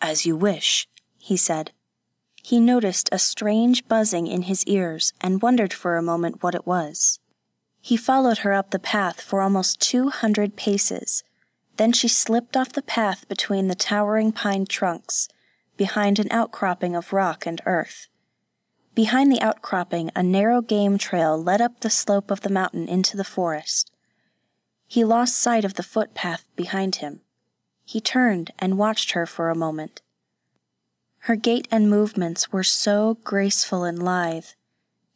As 0.01 0.25
you 0.25 0.35
wish, 0.35 0.89
he 1.19 1.37
said. 1.37 1.71
He 2.43 2.59
noticed 2.59 3.09
a 3.11 3.19
strange 3.19 3.87
buzzing 3.87 4.25
in 4.25 4.43
his 4.43 4.65
ears 4.65 5.13
and 5.21 5.41
wondered 5.41 5.71
for 5.71 5.95
a 5.95 6.01
moment 6.01 6.41
what 6.41 6.55
it 6.55 6.65
was. 6.65 7.19
He 7.79 7.95
followed 7.95 8.39
her 8.39 8.53
up 8.53 8.71
the 8.71 8.79
path 8.79 9.21
for 9.21 9.41
almost 9.41 9.79
two 9.79 10.09
hundred 10.09 10.55
paces. 10.55 11.23
Then 11.77 11.93
she 11.93 12.07
slipped 12.07 12.57
off 12.57 12.73
the 12.73 12.81
path 12.81 13.27
between 13.27 13.67
the 13.67 13.75
towering 13.75 14.31
pine 14.31 14.65
trunks, 14.65 15.29
behind 15.77 16.17
an 16.17 16.27
outcropping 16.31 16.95
of 16.95 17.13
rock 17.13 17.45
and 17.45 17.61
earth. 17.65 18.07
Behind 18.95 19.31
the 19.31 19.41
outcropping, 19.41 20.09
a 20.15 20.23
narrow 20.23 20.61
game 20.61 20.97
trail 20.97 21.41
led 21.41 21.61
up 21.61 21.81
the 21.81 21.89
slope 21.91 22.31
of 22.31 22.41
the 22.41 22.49
mountain 22.49 22.87
into 22.87 23.15
the 23.15 23.23
forest. 23.23 23.91
He 24.87 25.03
lost 25.03 25.37
sight 25.37 25.63
of 25.63 25.75
the 25.75 25.83
footpath 25.83 26.45
behind 26.55 26.95
him. 26.95 27.21
He 27.89 28.01
turned 28.01 28.51
and 28.59 28.77
watched 28.77 29.11
her 29.11 29.25
for 29.25 29.49
a 29.49 29.55
moment. 29.55 30.01
Her 31.19 31.37
gait 31.37 31.69
and 31.71 31.89
movements 31.89 32.51
were 32.51 32.61
so 32.61 33.17
graceful 33.23 33.85
and 33.85 34.03
lithe. 34.03 34.47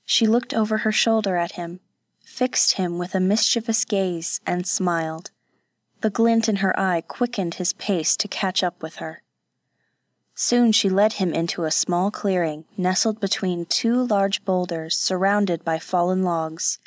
She 0.05 0.25
looked 0.25 0.53
over 0.53 0.77
her 0.77 0.91
shoulder 0.93 1.36
at 1.36 1.53
him, 1.53 1.81
fixed 2.23 2.75
him 2.75 2.97
with 2.97 3.13
a 3.13 3.19
mischievous 3.19 3.84
gaze, 3.84 4.39
and 4.47 4.65
smiled. 4.65 5.31
The 5.99 6.10
glint 6.10 6.47
in 6.47 6.57
her 6.57 6.77
eye 6.79 7.01
quickened 7.01 7.55
his 7.55 7.73
pace 7.73 8.15
to 8.15 8.29
catch 8.29 8.63
up 8.63 8.81
with 8.81 8.95
her. 8.95 9.21
Soon 10.34 10.71
she 10.71 10.89
led 10.89 11.13
him 11.13 11.34
into 11.34 11.65
a 11.65 11.71
small 11.71 12.10
clearing 12.10 12.63
nestled 12.77 13.19
between 13.19 13.65
two 13.65 14.01
large 14.01 14.45
boulders 14.45 14.95
surrounded 14.95 15.65
by 15.65 15.77
fallen 15.77 16.23
logs. 16.23 16.79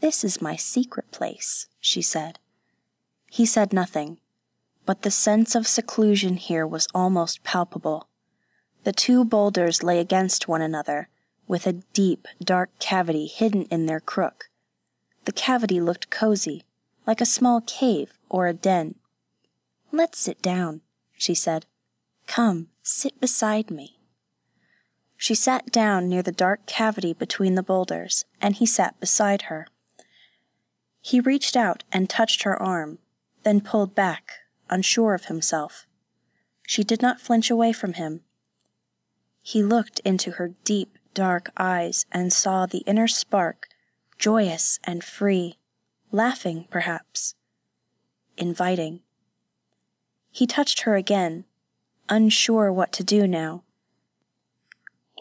This 0.00 0.22
is 0.22 0.40
my 0.40 0.54
secret 0.54 1.10
place, 1.10 1.66
she 1.80 2.00
said. 2.00 2.38
He 3.28 3.44
said 3.44 3.72
nothing, 3.72 4.18
but 4.86 5.02
the 5.02 5.10
sense 5.10 5.54
of 5.54 5.66
seclusion 5.66 6.36
here 6.36 6.66
was 6.66 6.88
almost 6.94 7.44
palpable. 7.44 8.08
The 8.84 8.92
two 8.92 9.24
boulders 9.24 9.82
lay 9.82 9.98
against 9.98 10.48
one 10.48 10.60
another, 10.60 11.08
with 11.46 11.66
a 11.66 11.80
deep, 11.94 12.28
dark 12.42 12.70
cavity 12.78 13.26
hidden 13.26 13.64
in 13.64 13.86
their 13.86 14.00
crook. 14.00 14.50
The 15.24 15.32
cavity 15.32 15.80
looked 15.80 16.10
cozy, 16.10 16.64
like 17.06 17.20
a 17.20 17.26
small 17.26 17.62
cave 17.62 18.18
or 18.28 18.46
a 18.46 18.52
den. 18.52 18.96
Let's 19.90 20.18
sit 20.18 20.42
down, 20.42 20.82
she 21.16 21.34
said. 21.34 21.66
Come, 22.26 22.68
sit 22.82 23.20
beside 23.20 23.70
me. 23.70 23.98
She 25.16 25.34
sat 25.34 25.70
down 25.70 26.08
near 26.08 26.22
the 26.22 26.32
dark 26.32 26.66
cavity 26.66 27.14
between 27.14 27.54
the 27.54 27.62
boulders, 27.62 28.24
and 28.42 28.54
he 28.54 28.66
sat 28.66 28.98
beside 29.00 29.42
her. 29.42 29.66
He 31.00 31.20
reached 31.20 31.56
out 31.56 31.84
and 31.92 32.10
touched 32.10 32.42
her 32.42 32.60
arm, 32.60 32.98
then 33.44 33.60
pulled 33.60 33.94
back, 33.94 34.43
unsure 34.70 35.14
of 35.14 35.26
himself. 35.26 35.86
She 36.66 36.82
did 36.82 37.02
not 37.02 37.20
flinch 37.20 37.50
away 37.50 37.72
from 37.72 37.94
him. 37.94 38.22
He 39.42 39.62
looked 39.62 40.00
into 40.00 40.32
her 40.32 40.54
deep, 40.64 40.98
dark 41.12 41.50
eyes 41.56 42.06
and 42.10 42.32
saw 42.32 42.66
the 42.66 42.78
inner 42.86 43.08
spark, 43.08 43.68
joyous 44.18 44.78
and 44.84 45.04
free, 45.04 45.58
laughing, 46.10 46.66
perhaps, 46.70 47.34
inviting. 48.36 49.00
He 50.30 50.46
touched 50.46 50.80
her 50.80 50.96
again, 50.96 51.44
unsure 52.08 52.72
what 52.72 52.92
to 52.92 53.04
do 53.04 53.26
now. 53.26 53.62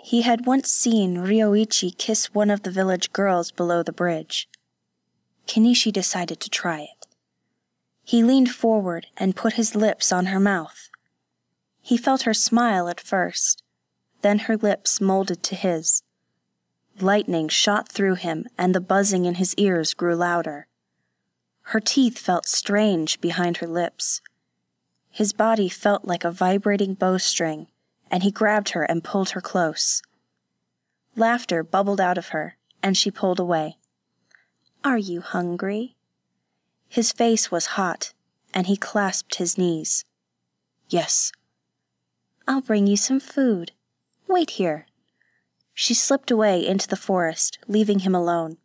He 0.03 0.23
had 0.23 0.45
once 0.45 0.69
seen 0.69 1.17
Ryoichi 1.17 1.97
kiss 1.97 2.33
one 2.33 2.49
of 2.49 2.63
the 2.63 2.71
village 2.71 3.13
girls 3.13 3.51
below 3.51 3.83
the 3.83 3.93
bridge. 3.93 4.49
Kenishi 5.47 5.91
decided 5.91 6.39
to 6.41 6.49
try 6.49 6.81
it. 6.81 7.02
He 8.03 8.23
leaned 8.23 8.51
forward 8.51 9.07
and 9.17 9.35
put 9.35 9.53
his 9.53 9.75
lips 9.75 10.11
on 10.11 10.27
her 10.27 10.39
mouth. 10.39 10.89
He 11.81 11.97
felt 11.97 12.23
her 12.23 12.33
smile 12.33 12.87
at 12.87 12.99
first, 12.99 13.63
then 14.21 14.39
her 14.39 14.57
lips 14.57 15.01
molded 15.01 15.43
to 15.43 15.55
his. 15.55 16.03
Lightning 16.99 17.49
shot 17.49 17.89
through 17.89 18.15
him, 18.15 18.45
and 18.57 18.75
the 18.75 18.81
buzzing 18.81 19.25
in 19.25 19.35
his 19.35 19.55
ears 19.55 19.93
grew 19.93 20.15
louder. 20.15 20.67
Her 21.67 21.79
teeth 21.79 22.19
felt 22.19 22.45
strange 22.45 23.19
behind 23.21 23.57
her 23.57 23.67
lips. 23.67 24.21
His 25.09 25.33
body 25.33 25.69
felt 25.69 26.05
like 26.05 26.23
a 26.23 26.31
vibrating 26.31 26.93
bowstring, 26.93 27.67
and 28.11 28.23
he 28.23 28.31
grabbed 28.31 28.69
her 28.69 28.83
and 28.83 29.03
pulled 29.03 29.31
her 29.31 29.41
close. 29.41 30.01
Laughter 31.15 31.63
bubbled 31.63 32.01
out 32.01 32.17
of 32.17 32.29
her, 32.29 32.57
and 32.81 32.97
she 32.97 33.11
pulled 33.11 33.39
away. 33.39 33.77
Are 34.83 34.97
you 34.97 35.21
hungry? 35.21 35.95
His 36.93 37.11
face 37.11 37.49
was 37.49 37.73
hot, 37.73 38.13
and 38.53 38.67
he 38.67 38.77
clasped 38.77 39.37
his 39.37 39.57
knees. 39.57 40.05
Yes. 40.89 41.31
I'll 42.47 42.61
bring 42.61 42.85
you 42.85 42.97
some 42.97 43.19
food. 43.19 43.71
Wait 44.27 44.61
here. 44.61 44.85
She 45.73 45.95
slipped 45.95 46.29
away 46.29 46.63
into 46.63 46.87
the 46.87 46.95
forest, 46.95 47.57
leaving 47.67 48.01
him 48.01 48.13
alone. 48.13 48.57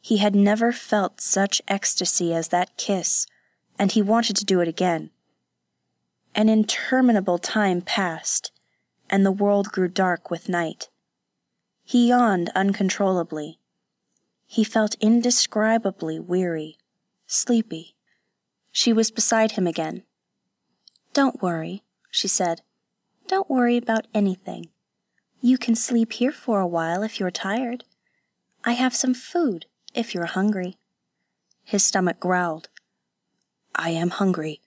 He 0.00 0.16
had 0.16 0.34
never 0.34 0.72
felt 0.72 1.20
such 1.20 1.60
ecstasy 1.68 2.32
as 2.32 2.48
that 2.48 2.78
kiss, 2.78 3.26
and 3.78 3.92
he 3.92 4.00
wanted 4.00 4.36
to 4.36 4.46
do 4.46 4.62
it 4.62 4.66
again. 4.66 5.10
An 6.34 6.48
interminable 6.48 7.36
time 7.36 7.82
passed, 7.82 8.50
and 9.10 9.26
the 9.26 9.30
world 9.30 9.68
grew 9.68 9.88
dark 9.88 10.30
with 10.30 10.48
night. 10.48 10.88
He 11.84 12.08
yawned 12.08 12.48
uncontrollably. 12.54 13.58
He 14.46 14.64
felt 14.64 14.96
indescribably 15.02 16.18
weary, 16.18 16.78
sleepy. 17.32 17.94
She 18.70 18.92
was 18.92 19.10
beside 19.10 19.52
him 19.52 19.66
again. 19.66 20.04
Don't 21.12 21.42
worry, 21.42 21.82
she 22.10 22.28
said. 22.28 22.62
Don't 23.26 23.50
worry 23.50 23.76
about 23.76 24.06
anything. 24.14 24.68
You 25.40 25.58
can 25.58 25.74
sleep 25.74 26.12
here 26.12 26.32
for 26.32 26.60
a 26.60 26.66
while 26.66 27.02
if 27.02 27.18
you're 27.18 27.30
tired. 27.30 27.84
I 28.64 28.72
have 28.72 28.94
some 28.94 29.14
food 29.14 29.66
if 29.94 30.14
you're 30.14 30.26
hungry. 30.26 30.76
His 31.64 31.84
stomach 31.84 32.20
growled. 32.20 32.68
I 33.74 33.90
am 33.90 34.10
hungry, 34.10 34.60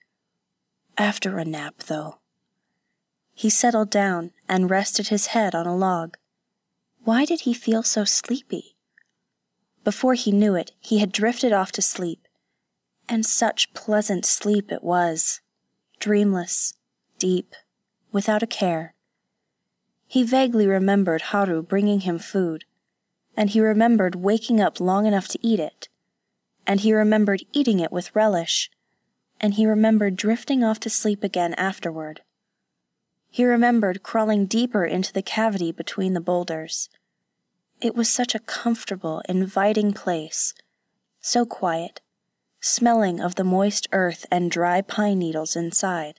after 0.98 1.38
a 1.38 1.44
nap, 1.44 1.84
though. 1.86 2.18
He 3.32 3.48
settled 3.50 3.90
down 3.90 4.32
and 4.48 4.70
rested 4.70 5.08
his 5.08 5.28
head 5.28 5.54
on 5.54 5.66
a 5.66 5.76
log. 5.76 6.16
Why 7.04 7.24
did 7.24 7.42
he 7.42 7.54
feel 7.54 7.82
so 7.82 8.04
sleepy? 8.04 8.76
Before 9.84 10.14
he 10.14 10.32
knew 10.32 10.56
it, 10.56 10.72
he 10.80 10.98
had 10.98 11.12
drifted 11.12 11.52
off 11.52 11.70
to 11.72 11.82
sleep. 11.82 12.25
And 13.08 13.24
such 13.24 13.72
pleasant 13.72 14.24
sleep 14.24 14.72
it 14.72 14.82
was 14.82 15.40
dreamless, 16.00 16.74
deep, 17.18 17.54
without 18.12 18.42
a 18.42 18.46
care. 18.46 18.94
He 20.06 20.22
vaguely 20.22 20.66
remembered 20.66 21.22
Haru 21.22 21.62
bringing 21.62 22.00
him 22.00 22.18
food, 22.18 22.64
and 23.36 23.50
he 23.50 23.60
remembered 23.60 24.14
waking 24.14 24.60
up 24.60 24.80
long 24.80 25.06
enough 25.06 25.28
to 25.28 25.46
eat 25.46 25.60
it, 25.60 25.88
and 26.66 26.80
he 26.80 26.92
remembered 26.92 27.44
eating 27.52 27.80
it 27.80 27.92
with 27.92 28.14
relish, 28.14 28.70
and 29.40 29.54
he 29.54 29.66
remembered 29.66 30.16
drifting 30.16 30.64
off 30.64 30.80
to 30.80 30.90
sleep 30.90 31.22
again 31.22 31.54
afterward. 31.54 32.22
He 33.30 33.44
remembered 33.44 34.02
crawling 34.02 34.46
deeper 34.46 34.84
into 34.84 35.12
the 35.12 35.22
cavity 35.22 35.72
between 35.72 36.14
the 36.14 36.20
boulders. 36.20 36.88
It 37.80 37.94
was 37.94 38.08
such 38.08 38.34
a 38.34 38.40
comfortable, 38.40 39.22
inviting 39.28 39.92
place, 39.92 40.54
so 41.20 41.44
quiet, 41.44 42.00
smelling 42.66 43.20
of 43.20 43.36
the 43.36 43.44
moist 43.44 43.86
earth 43.92 44.26
and 44.28 44.50
dry 44.50 44.80
pine 44.80 45.18
needles 45.20 45.54
inside. 45.54 46.18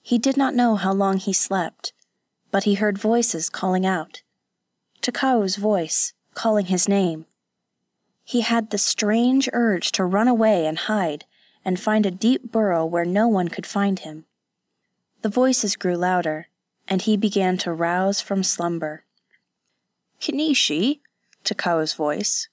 He 0.00 0.18
did 0.18 0.36
not 0.36 0.54
know 0.54 0.76
how 0.76 0.92
long 0.92 1.18
he 1.18 1.32
slept, 1.32 1.92
but 2.52 2.62
he 2.62 2.74
heard 2.74 2.96
voices 2.96 3.50
calling 3.50 3.84
out. 3.84 4.22
Takao's 5.02 5.56
voice, 5.56 6.12
calling 6.34 6.66
his 6.66 6.88
name. 6.88 7.26
He 8.22 8.42
had 8.42 8.70
the 8.70 8.78
strange 8.78 9.48
urge 9.52 9.90
to 9.92 10.04
run 10.04 10.28
away 10.28 10.64
and 10.64 10.78
hide 10.78 11.24
and 11.64 11.80
find 11.80 12.06
a 12.06 12.10
deep 12.10 12.52
burrow 12.52 12.86
where 12.86 13.04
no 13.04 13.26
one 13.26 13.48
could 13.48 13.66
find 13.66 13.98
him. 13.98 14.26
The 15.22 15.28
voices 15.28 15.74
grew 15.74 15.96
louder, 15.96 16.46
and 16.86 17.02
he 17.02 17.16
began 17.16 17.58
to 17.58 17.72
rouse 17.72 18.20
from 18.20 18.44
slumber. 18.44 19.04
Kenishi, 20.20 21.00
Takao's 21.42 21.94
voice, 21.94 22.48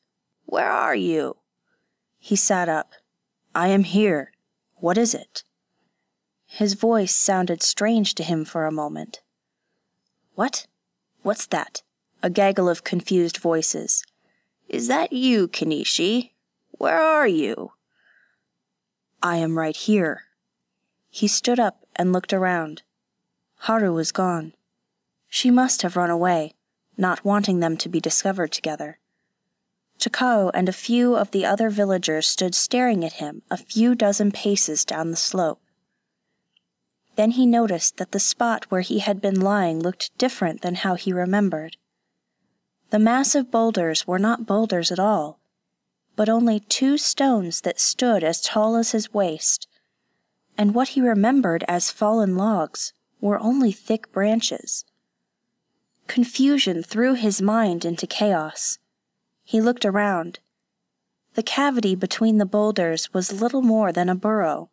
where 0.45 0.71
are 0.71 0.95
you? 0.95 1.37
He 2.23 2.35
sat 2.35 2.69
up. 2.69 2.91
I 3.55 3.69
am 3.69 3.83
here. 3.83 4.31
What 4.75 4.97
is 4.97 5.15
it? 5.15 5.43
His 6.45 6.75
voice 6.75 7.15
sounded 7.15 7.63
strange 7.63 8.13
to 8.13 8.23
him 8.23 8.45
for 8.45 8.65
a 8.65 8.71
moment. 8.71 9.21
What? 10.35 10.67
What's 11.23 11.47
that? 11.47 11.81
A 12.21 12.29
gaggle 12.29 12.69
of 12.69 12.83
confused 12.83 13.37
voices. 13.37 14.05
Is 14.69 14.87
that 14.87 15.11
you, 15.11 15.47
Kenishi? 15.47 16.29
Where 16.77 17.01
are 17.01 17.27
you? 17.27 17.73
I 19.23 19.37
am 19.37 19.57
right 19.57 19.75
here. 19.75 20.25
He 21.09 21.27
stood 21.27 21.59
up 21.59 21.85
and 21.95 22.13
looked 22.13 22.33
around. 22.33 22.83
Haru 23.61 23.93
was 23.93 24.11
gone. 24.11 24.53
She 25.27 25.49
must 25.49 25.81
have 25.81 25.97
run 25.97 26.11
away, 26.11 26.53
not 26.97 27.25
wanting 27.25 27.61
them 27.61 27.77
to 27.77 27.89
be 27.89 27.99
discovered 27.99 28.51
together. 28.51 28.99
Takao 30.01 30.49
and 30.55 30.67
a 30.67 30.73
few 30.73 31.15
of 31.15 31.29
the 31.29 31.45
other 31.45 31.69
villagers 31.69 32.27
stood 32.27 32.55
staring 32.55 33.05
at 33.05 33.13
him 33.13 33.43
a 33.51 33.55
few 33.55 33.93
dozen 33.93 34.31
paces 34.31 34.83
down 34.83 35.11
the 35.11 35.15
slope. 35.15 35.61
Then 37.17 37.31
he 37.31 37.45
noticed 37.45 37.97
that 37.97 38.11
the 38.11 38.19
spot 38.19 38.65
where 38.69 38.81
he 38.81 38.97
had 38.97 39.21
been 39.21 39.39
lying 39.39 39.79
looked 39.79 40.17
different 40.17 40.61
than 40.61 40.75
how 40.75 40.95
he 40.95 41.13
remembered. 41.13 41.77
The 42.89 42.97
massive 42.97 43.51
boulders 43.51 44.07
were 44.07 44.17
not 44.17 44.47
boulders 44.47 44.91
at 44.91 44.97
all, 44.99 45.39
but 46.15 46.29
only 46.29 46.59
two 46.59 46.97
stones 46.97 47.61
that 47.61 47.79
stood 47.79 48.23
as 48.23 48.41
tall 48.41 48.75
as 48.77 48.93
his 48.93 49.13
waist, 49.13 49.67
and 50.57 50.73
what 50.73 50.89
he 50.89 51.01
remembered 51.01 51.63
as 51.67 51.91
fallen 51.91 52.35
logs 52.35 52.91
were 53.19 53.39
only 53.39 53.71
thick 53.71 54.11
branches. 54.11 54.83
Confusion 56.07 56.81
threw 56.81 57.13
his 57.13 57.39
mind 57.39 57.85
into 57.85 58.07
chaos. 58.07 58.79
He 59.51 59.59
looked 59.59 59.83
around. 59.83 60.39
The 61.33 61.43
cavity 61.43 61.93
between 61.93 62.37
the 62.37 62.45
boulders 62.45 63.13
was 63.13 63.41
little 63.41 63.61
more 63.61 63.91
than 63.91 64.07
a 64.07 64.15
burrow. 64.15 64.69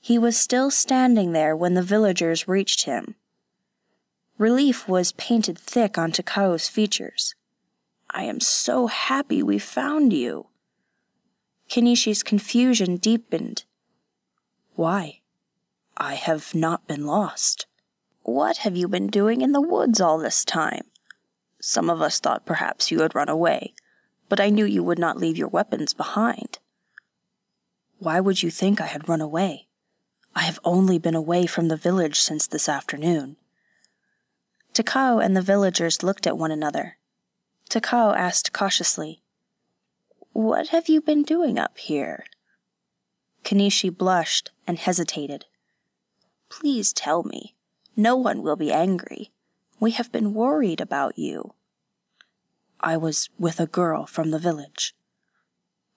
He 0.00 0.20
was 0.20 0.36
still 0.36 0.70
standing 0.70 1.32
there 1.32 1.56
when 1.56 1.74
the 1.74 1.82
villagers 1.82 2.46
reached 2.46 2.84
him. 2.84 3.16
Relief 4.38 4.86
was 4.86 5.10
painted 5.10 5.58
thick 5.58 5.98
on 5.98 6.12
Takao's 6.12 6.68
features. 6.68 7.34
I 8.08 8.22
am 8.22 8.38
so 8.38 8.86
happy 8.86 9.42
we 9.42 9.58
found 9.58 10.12
you. 10.12 10.46
Kenishi's 11.68 12.22
confusion 12.22 12.98
deepened. 12.98 13.64
Why? 14.76 15.22
I 15.96 16.14
have 16.14 16.54
not 16.54 16.86
been 16.86 17.04
lost. 17.04 17.66
What 18.22 18.58
have 18.58 18.76
you 18.76 18.86
been 18.86 19.08
doing 19.08 19.40
in 19.40 19.50
the 19.50 19.60
woods 19.60 20.00
all 20.00 20.18
this 20.18 20.44
time? 20.44 20.89
Some 21.60 21.90
of 21.90 22.00
us 22.00 22.18
thought 22.18 22.46
perhaps 22.46 22.90
you 22.90 23.00
had 23.00 23.14
run 23.14 23.28
away, 23.28 23.74
but 24.28 24.40
I 24.40 24.48
knew 24.48 24.64
you 24.64 24.82
would 24.82 24.98
not 24.98 25.18
leave 25.18 25.36
your 25.36 25.48
weapons 25.48 25.92
behind. 25.92 26.58
Why 27.98 28.18
would 28.18 28.42
you 28.42 28.50
think 28.50 28.80
I 28.80 28.86
had 28.86 29.08
run 29.08 29.20
away? 29.20 29.68
I 30.34 30.42
have 30.42 30.60
only 30.64 30.98
been 30.98 31.14
away 31.14 31.46
from 31.46 31.68
the 31.68 31.76
village 31.76 32.18
since 32.18 32.46
this 32.46 32.68
afternoon. 32.68 33.36
Takao 34.72 35.22
and 35.22 35.36
the 35.36 35.42
villagers 35.42 36.02
looked 36.02 36.26
at 36.26 36.38
one 36.38 36.50
another. 36.50 36.96
Takao 37.68 38.16
asked 38.16 38.52
cautiously, 38.52 39.22
What 40.32 40.68
have 40.68 40.88
you 40.88 41.00
been 41.02 41.22
doing 41.24 41.58
up 41.58 41.76
here? 41.76 42.24
Kenishi 43.44 43.96
blushed 43.96 44.50
and 44.66 44.78
hesitated. 44.78 45.44
Please 46.48 46.92
tell 46.92 47.22
me. 47.22 47.54
No 47.96 48.16
one 48.16 48.42
will 48.42 48.56
be 48.56 48.72
angry. 48.72 49.30
We 49.80 49.92
have 49.92 50.12
been 50.12 50.34
worried 50.34 50.82
about 50.82 51.18
you. 51.18 51.54
I 52.80 52.98
was 52.98 53.30
with 53.38 53.58
a 53.58 53.66
girl 53.66 54.04
from 54.04 54.30
the 54.30 54.38
village. 54.38 54.94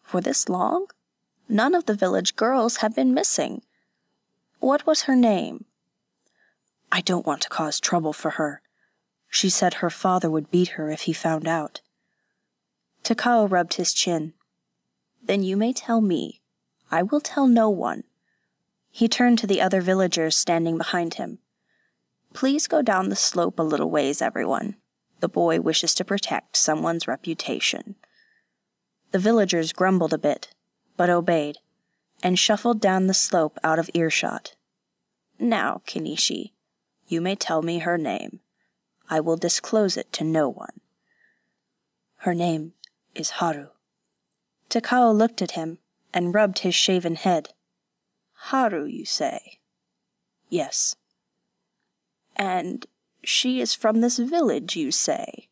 For 0.02 0.22
this 0.22 0.48
long? 0.48 0.88
None 1.50 1.76
of 1.76 1.86
the 1.86 1.94
village 1.94 2.38
girls 2.38 2.78
have 2.78 2.96
been 2.96 3.14
missing. 3.14 3.62
What 4.60 4.88
was 4.88 5.04
her 5.04 5.18
name? 5.18 5.66
I 6.94 7.02
don't 7.02 7.26
want 7.26 7.42
to 7.42 7.50
cause 7.50 7.82
trouble 7.82 8.14
for 8.14 8.32
her. 8.32 8.62
She 9.30 9.50
said 9.50 9.76
her 9.76 9.90
father 9.90 10.32
would 10.32 10.50
beat 10.50 10.70
her 10.70 10.90
if 10.90 11.02
he 11.02 11.12
found 11.12 11.46
out. 11.46 11.82
Takao 13.04 13.52
rubbed 13.52 13.74
his 13.74 13.92
chin. 13.92 14.34
Then 15.22 15.44
you 15.44 15.58
may 15.58 15.74
tell 15.74 16.00
me. 16.00 16.42
I 16.90 17.04
will 17.04 17.20
tell 17.20 17.48
no 17.48 17.70
one. 17.70 18.06
He 18.90 19.10
turned 19.10 19.40
to 19.40 19.48
the 19.48 19.60
other 19.60 19.82
villagers 19.82 20.38
standing 20.38 20.78
behind 20.78 21.16
him. 21.16 21.40
Please 22.34 22.68
go 22.68 22.82
down 22.82 23.10
the 23.10 23.16
slope 23.16 23.60
a 23.60 23.64
little 23.64 23.90
ways, 23.90 24.22
everyone. 24.22 24.76
The 25.20 25.30
boy 25.30 25.62
wishes 25.62 25.94
to 25.96 26.06
protect 26.06 26.58
someone's 26.58 27.08
reputation. 27.08 27.96
The 29.12 29.20
villagers 29.20 29.72
grumbled 29.72 30.14
a 30.14 30.18
bit, 30.18 30.54
but 30.98 31.10
obeyed 31.10 31.58
and 32.24 32.40
shuffled 32.40 32.80
down 32.82 33.08
the 33.08 33.14
slope 33.14 33.60
out 33.64 33.78
of 33.78 33.90
earshot. 33.94 34.56
Now, 35.38 35.82
Kenishi, 35.86 36.54
you 37.08 37.22
may 37.22 37.36
tell 37.36 37.62
me 37.62 37.80
her 37.80 37.98
name. 37.98 38.40
I 39.10 39.20
will 39.20 39.38
disclose 39.38 39.98
it 39.98 40.12
to 40.14 40.24
no 40.24 40.48
one. 40.50 40.80
Her 42.18 42.34
name 42.34 42.74
is 43.14 43.32
Haru. 43.32 43.68
Takao 44.70 45.16
looked 45.16 45.42
at 45.42 45.52
him 45.52 45.80
and 46.14 46.34
rubbed 46.34 46.60
his 46.60 46.74
shaven 46.74 47.16
head. 47.16 47.54
Haru, 48.34 48.86
you 48.86 49.06
say? 49.06 49.60
Yes. 50.50 50.96
And 52.36 52.86
she 53.24 53.62
is 53.62 53.74
from 53.74 54.02
this 54.02 54.18
village, 54.18 54.76
you 54.76 54.92
say? 54.92 55.50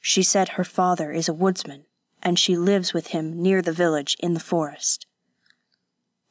She 0.00 0.22
said 0.22 0.50
her 0.50 0.64
father 0.64 1.12
is 1.12 1.28
a 1.28 1.34
woodsman, 1.34 1.84
and 2.22 2.38
she 2.38 2.56
lives 2.56 2.92
with 2.92 3.08
him 3.08 3.40
near 3.40 3.62
the 3.62 3.72
village 3.72 4.16
in 4.20 4.34
the 4.34 4.40
forest. 4.40 5.06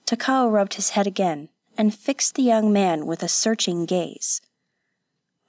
Takao 0.05 0.51
rubbed 0.51 0.73
his 0.73 0.91
head 0.91 1.07
again 1.07 1.49
and 1.77 1.95
fixed 1.95 2.35
the 2.35 2.43
young 2.43 2.73
man 2.73 3.05
with 3.05 3.23
a 3.23 3.27
searching 3.27 3.85
gaze. 3.85 4.41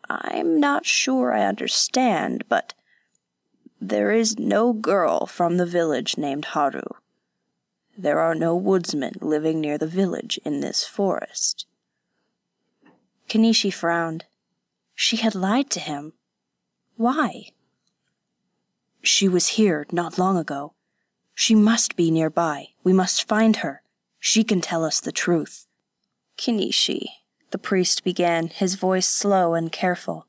I'm 0.09 0.61
not 0.61 0.87
sure 0.87 1.33
I 1.33 1.45
understand, 1.45 2.45
but 2.49 2.74
there 3.80 4.12
is 4.12 4.39
no 4.39 4.72
girl 4.72 5.26
from 5.26 5.57
the 5.57 5.66
village 5.66 6.16
named 6.16 6.47
Haru. 6.47 6.83
There 7.99 8.20
are 8.20 8.35
no 8.35 8.55
woodsmen 8.55 9.14
living 9.20 9.61
near 9.61 9.76
the 9.76 9.87
village 9.87 10.39
in 10.45 10.61
this 10.61 10.85
forest. 10.85 11.66
Kenishi 13.29 13.73
frowned. 13.73 14.25
She 14.95 15.16
had 15.16 15.35
lied 15.35 15.70
to 15.70 15.81
him. 15.81 16.12
Why? 16.97 17.47
She 19.03 19.29
was 19.29 19.57
here 19.59 19.87
not 19.91 20.18
long 20.18 20.37
ago. 20.37 20.75
She 21.35 21.55
must 21.55 21.97
be 21.97 22.11
nearby. 22.11 22.68
We 22.85 22.93
must 22.93 23.27
find 23.27 23.57
her. 23.57 23.83
She 24.20 24.45
can 24.45 24.61
tell 24.61 24.85
us 24.85 25.01
the 25.01 25.12
truth. 25.12 25.66
Kenishi, 26.39 27.07
the 27.51 27.59
priest 27.59 28.05
began, 28.05 28.49
his 28.49 28.77
voice 28.77 29.09
slow 29.09 29.55
and 29.55 29.73
careful. 29.73 30.27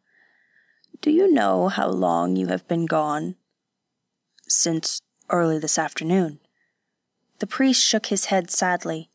Do 1.02 1.12
you 1.12 1.32
know 1.32 1.68
how 1.68 1.90
long 1.90 2.36
you 2.36 2.48
have 2.48 2.68
been 2.68 2.86
gone? 2.86 3.36
Since 4.48 5.02
early 5.30 5.60
this 5.60 5.78
afternoon. 5.78 6.40
The 7.40 7.48
priest 7.48 7.84
shook 7.84 8.08
his 8.08 8.26
head 8.26 8.50
sadly. 8.50 9.10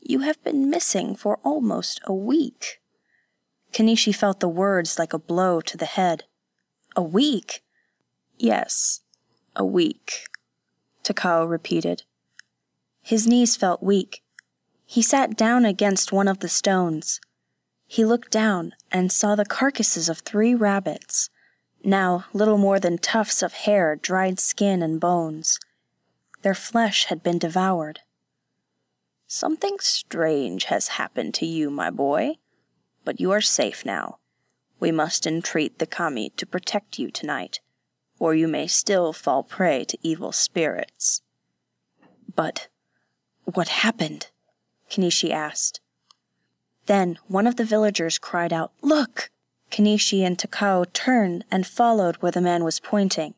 You 0.00 0.20
have 0.20 0.42
been 0.44 0.70
missing 0.70 1.16
for 1.16 1.38
almost 1.42 2.00
a 2.04 2.14
week. 2.14 2.80
Kenishi 3.72 4.14
felt 4.14 4.40
the 4.40 4.48
words 4.48 4.98
like 4.98 5.12
a 5.12 5.18
blow 5.18 5.60
to 5.60 5.76
the 5.76 5.84
head. 5.86 6.24
A 6.96 7.02
week? 7.02 7.62
Yes, 8.38 9.02
a 9.56 9.64
week, 9.64 10.26
Takao 11.04 11.48
repeated. 11.48 12.04
His 13.02 13.26
knees 13.26 13.56
felt 13.56 13.82
weak. 13.82 14.22
He 14.84 15.02
sat 15.02 15.36
down 15.36 15.64
against 15.64 16.12
one 16.12 16.28
of 16.28 16.38
the 16.38 16.48
stones. 16.48 17.20
He 17.86 18.04
looked 18.04 18.30
down 18.30 18.74
and 18.92 19.10
saw 19.10 19.34
the 19.34 19.44
carcasses 19.44 20.08
of 20.08 20.18
three 20.18 20.54
rabbits, 20.54 21.30
now 21.82 22.26
little 22.32 22.58
more 22.58 22.78
than 22.78 22.98
tufts 22.98 23.42
of 23.42 23.52
hair, 23.52 23.96
dried 23.96 24.38
skin, 24.38 24.82
and 24.82 25.00
bones. 25.00 25.58
Their 26.42 26.54
flesh 26.54 27.06
had 27.06 27.22
been 27.22 27.38
devoured. 27.38 28.00
Something 29.26 29.76
strange 29.80 30.64
has 30.64 30.88
happened 30.88 31.34
to 31.34 31.46
you, 31.46 31.70
my 31.70 31.90
boy, 31.90 32.36
but 33.08 33.18
you 33.18 33.30
are 33.30 33.40
safe 33.40 33.86
now. 33.86 34.18
We 34.78 34.92
must 34.92 35.26
entreat 35.26 35.78
the 35.78 35.86
kami 35.86 36.28
to 36.36 36.44
protect 36.44 36.98
you 36.98 37.10
tonight, 37.10 37.60
or 38.18 38.34
you 38.34 38.46
may 38.46 38.66
still 38.66 39.14
fall 39.14 39.42
prey 39.42 39.86
to 39.86 39.96
evil 40.02 40.30
spirits. 40.30 41.22
But 42.36 42.68
what 43.44 43.68
happened? 43.68 44.26
Kenishi 44.90 45.30
asked. 45.30 45.80
Then 46.84 47.18
one 47.28 47.46
of 47.46 47.56
the 47.56 47.64
villagers 47.64 48.18
cried 48.18 48.52
out, 48.52 48.72
Look! 48.82 49.30
Kenishi 49.70 50.20
and 50.20 50.36
Takao 50.36 50.92
turned 50.92 51.46
and 51.50 51.66
followed 51.66 52.16
where 52.16 52.32
the 52.32 52.42
man 52.42 52.62
was 52.62 52.78
pointing. 52.78 53.32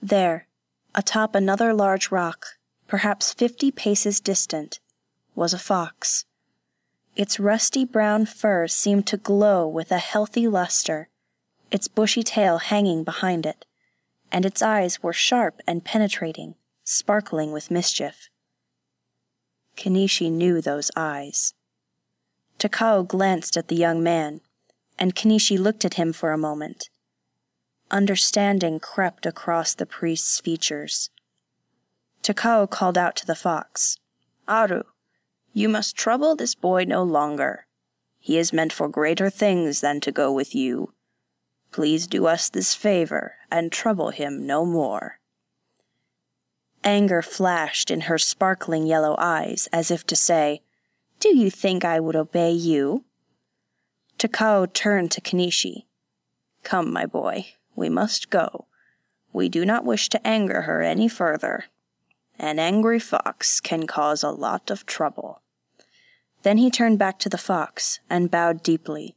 There, 0.00 0.46
atop 0.94 1.34
another 1.34 1.74
large 1.74 2.10
rock, 2.10 2.46
perhaps 2.86 3.34
fifty 3.34 3.70
paces 3.70 4.20
distant, 4.20 4.80
was 5.34 5.52
a 5.52 5.58
fox. 5.58 6.24
Its 7.18 7.40
rusty 7.40 7.84
brown 7.84 8.24
fur 8.24 8.68
seemed 8.68 9.04
to 9.08 9.16
glow 9.16 9.66
with 9.66 9.90
a 9.90 9.98
healthy 9.98 10.46
luster, 10.46 11.08
its 11.68 11.88
bushy 11.88 12.22
tail 12.22 12.58
hanging 12.58 13.02
behind 13.02 13.44
it, 13.44 13.66
and 14.30 14.46
its 14.46 14.62
eyes 14.62 15.02
were 15.02 15.12
sharp 15.12 15.60
and 15.66 15.84
penetrating, 15.84 16.54
sparkling 16.84 17.50
with 17.50 17.72
mischief. 17.72 18.30
Kenishi 19.76 20.30
knew 20.30 20.60
those 20.60 20.92
eyes. 20.94 21.54
Takao 22.60 23.04
glanced 23.06 23.56
at 23.56 23.66
the 23.66 23.74
young 23.74 24.00
man, 24.00 24.40
and 24.96 25.16
Kenishi 25.16 25.58
looked 25.58 25.84
at 25.84 25.94
him 25.94 26.12
for 26.12 26.30
a 26.30 26.38
moment. 26.38 26.88
Understanding 27.90 28.78
crept 28.78 29.26
across 29.26 29.74
the 29.74 29.86
priest's 29.86 30.38
features. 30.38 31.10
Takao 32.22 32.70
called 32.70 32.96
out 32.96 33.16
to 33.16 33.26
the 33.26 33.34
fox, 33.34 33.96
Haru, 34.46 34.84
you 35.52 35.68
must 35.68 35.96
trouble 35.96 36.36
this 36.36 36.54
boy 36.54 36.84
no 36.84 37.02
longer. 37.02 37.66
He 38.18 38.38
is 38.38 38.52
meant 38.52 38.72
for 38.72 38.88
greater 38.88 39.30
things 39.30 39.80
than 39.80 40.00
to 40.00 40.12
go 40.12 40.32
with 40.32 40.54
you. 40.54 40.92
Please 41.72 42.06
do 42.06 42.26
us 42.26 42.48
this 42.48 42.74
favor 42.74 43.34
and 43.50 43.70
trouble 43.70 44.10
him 44.10 44.46
no 44.46 44.64
more. 44.64 45.20
Anger 46.84 47.22
flashed 47.22 47.90
in 47.90 48.02
her 48.02 48.18
sparkling 48.18 48.86
yellow 48.86 49.14
eyes 49.18 49.68
as 49.72 49.90
if 49.90 50.06
to 50.06 50.16
say, 50.16 50.62
Do 51.20 51.36
you 51.36 51.50
think 51.50 51.84
I 51.84 52.00
would 52.00 52.16
obey 52.16 52.52
you? 52.52 53.04
Takao 54.18 54.72
turned 54.72 55.10
to 55.12 55.20
Kenishi. 55.20 55.84
Come, 56.62 56.92
my 56.92 57.06
boy, 57.06 57.46
we 57.76 57.88
must 57.88 58.30
go. 58.30 58.66
We 59.32 59.48
do 59.48 59.64
not 59.64 59.84
wish 59.84 60.08
to 60.10 60.26
anger 60.26 60.62
her 60.62 60.82
any 60.82 61.08
further. 61.08 61.66
An 62.38 62.60
angry 62.60 63.00
fox 63.00 63.60
can 63.60 63.86
cause 63.88 64.22
a 64.22 64.30
lot 64.30 64.70
of 64.70 64.86
trouble. 64.86 65.42
Then 66.44 66.58
he 66.58 66.70
turned 66.70 66.98
back 66.98 67.18
to 67.20 67.28
the 67.28 67.36
fox 67.36 67.98
and 68.08 68.30
bowed 68.30 68.62
deeply. 68.62 69.16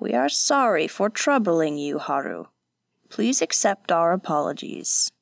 We 0.00 0.12
are 0.12 0.28
sorry 0.28 0.88
for 0.88 1.08
troubling 1.08 1.78
you, 1.78 1.98
Haru. 1.98 2.46
Please 3.08 3.40
accept 3.40 3.92
our 3.92 4.12
apologies. 4.12 5.12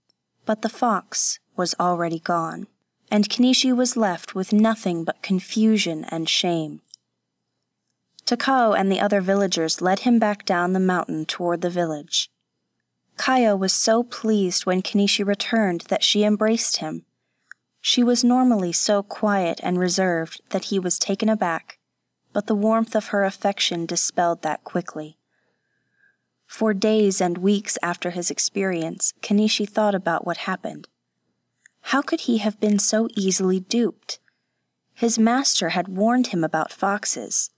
But 0.47 0.63
the 0.63 0.71
fox 0.71 1.39
was 1.57 1.75
already 1.79 2.21
gone, 2.21 2.69
and 3.11 3.29
Kenishi 3.29 3.77
was 3.77 3.99
left 3.99 4.35
with 4.35 4.53
nothing 4.53 5.05
but 5.05 5.23
confusion 5.23 6.05
and 6.05 6.27
shame. 6.27 6.81
Takao 8.25 8.79
and 8.79 8.91
the 8.91 9.01
other 9.01 9.21
villagers 9.21 9.83
led 9.83 10.01
him 10.01 10.19
back 10.19 10.47
down 10.47 10.73
the 10.73 10.81
mountain 10.81 11.27
toward 11.27 11.61
the 11.61 11.69
village. 11.69 12.31
Kayo 13.19 13.59
was 13.59 13.75
so 13.75 14.03
pleased 14.03 14.65
when 14.65 14.81
Kenishi 14.81 15.27
returned 15.27 15.83
that 15.89 16.03
she 16.03 16.25
embraced 16.25 16.79
him. 16.79 17.05
She 17.81 18.03
was 18.03 18.23
normally 18.23 18.73
so 18.73 19.03
quiet 19.03 19.61
and 19.63 19.79
reserved 19.79 20.43
that 20.51 20.67
he 20.67 20.79
was 20.79 20.99
taken 20.99 21.29
aback, 21.29 21.79
but 22.33 22.47
the 22.47 22.55
warmth 22.55 22.95
of 22.95 23.07
her 23.07 23.25
affection 23.25 23.87
dispelled 23.87 24.43
that 24.43 24.65
quickly. 24.65 25.17
For 26.47 26.75
days 26.75 27.21
and 27.21 27.39
weeks 27.39 27.79
after 27.83 28.11
his 28.11 28.31
experience, 28.31 29.15
Kenishi 29.23 29.69
thought 29.69 29.95
about 29.95 30.27
what 30.27 30.39
happened. 30.39 30.89
How 31.83 32.03
could 32.03 32.23
he 32.23 32.39
have 32.39 32.61
been 32.61 32.79
so 32.79 33.09
easily 33.17 33.61
duped? 33.61 34.19
His 34.93 35.19
master 35.19 35.71
had 35.71 35.89
warned 35.89 36.29
him 36.29 36.45
about 36.45 36.73
foxes. 36.73 37.51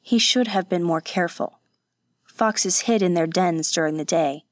He 0.00 0.18
should 0.18 0.48
have 0.48 0.68
been 0.68 0.82
more 0.82 1.00
careful. 1.00 1.60
Foxes 2.24 2.80
hid 2.80 3.00
in 3.00 3.14
their 3.14 3.28
dens 3.28 3.70
during 3.70 3.96
the 3.96 4.04
day. 4.04 4.44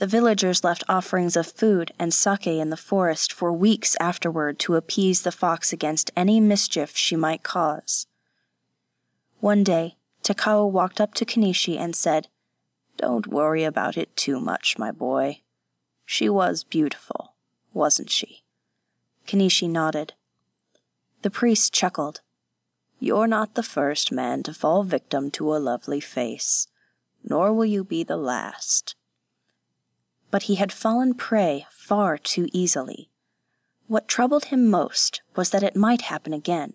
The 0.00 0.06
villagers 0.06 0.64
left 0.64 0.82
offerings 0.88 1.36
of 1.36 1.46
food 1.46 1.92
and 1.98 2.12
sake 2.12 2.46
in 2.46 2.70
the 2.70 2.76
forest 2.76 3.32
for 3.32 3.52
weeks 3.52 3.96
afterward 4.00 4.58
to 4.60 4.74
appease 4.74 5.22
the 5.22 5.30
fox 5.30 5.72
against 5.72 6.10
any 6.16 6.40
mischief 6.40 6.96
she 6.96 7.16
might 7.16 7.42
cause. 7.42 8.06
One 9.40 9.62
day, 9.62 9.96
Takao 10.24 10.70
walked 10.70 11.00
up 11.00 11.14
to 11.14 11.24
Kenishi 11.24 11.78
and 11.78 11.94
said, 11.94 12.28
Don't 12.96 13.26
worry 13.26 13.62
about 13.62 13.96
it 13.96 14.16
too 14.16 14.40
much, 14.40 14.78
my 14.78 14.90
boy. 14.90 15.42
She 16.04 16.28
was 16.28 16.64
beautiful 16.64 17.30
wasn't 17.72 18.10
she? 18.10 18.42
Kenishi 19.26 19.68
nodded. 19.68 20.14
The 21.22 21.30
priest 21.30 21.72
chuckled. 21.72 22.20
You're 22.98 23.26
not 23.26 23.54
the 23.54 23.62
first 23.62 24.12
man 24.12 24.42
to 24.44 24.54
fall 24.54 24.82
victim 24.82 25.30
to 25.32 25.54
a 25.54 25.58
lovely 25.58 26.00
face, 26.00 26.68
nor 27.22 27.52
will 27.52 27.64
you 27.64 27.84
be 27.84 28.02
the 28.02 28.16
last. 28.16 28.94
But 30.30 30.44
he 30.44 30.56
had 30.56 30.72
fallen 30.72 31.14
prey 31.14 31.66
far 31.70 32.16
too 32.16 32.48
easily. 32.52 33.10
What 33.86 34.08
troubled 34.08 34.46
him 34.46 34.68
most 34.68 35.22
was 35.34 35.50
that 35.50 35.62
it 35.62 35.74
might 35.74 36.02
happen 36.02 36.32
again, 36.32 36.74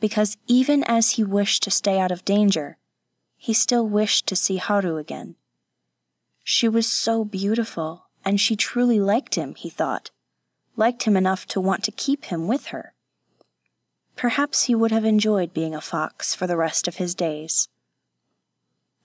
because 0.00 0.36
even 0.46 0.84
as 0.84 1.12
he 1.12 1.24
wished 1.24 1.62
to 1.62 1.70
stay 1.70 1.98
out 1.98 2.12
of 2.12 2.24
danger, 2.24 2.76
he 3.36 3.54
still 3.54 3.88
wished 3.88 4.26
to 4.26 4.36
see 4.36 4.56
Haru 4.58 4.96
again. 4.96 5.36
She 6.44 6.68
was 6.68 6.86
so 6.92 7.24
beautiful 7.24 8.06
and 8.24 8.40
she 8.40 8.56
truly 8.56 9.00
liked 9.00 9.36
him, 9.36 9.54
he 9.54 9.70
thought, 9.70 10.10
liked 10.76 11.04
him 11.04 11.16
enough 11.16 11.46
to 11.46 11.60
want 11.60 11.84
to 11.84 11.92
keep 11.92 12.26
him 12.26 12.46
with 12.48 12.66
her. 12.66 12.92
Perhaps 14.16 14.64
he 14.64 14.74
would 14.74 14.90
have 14.90 15.04
enjoyed 15.04 15.54
being 15.54 15.74
a 15.74 15.80
fox 15.80 16.34
for 16.34 16.46
the 16.46 16.56
rest 16.56 16.88
of 16.88 16.96
his 16.96 17.14
days. 17.14 17.68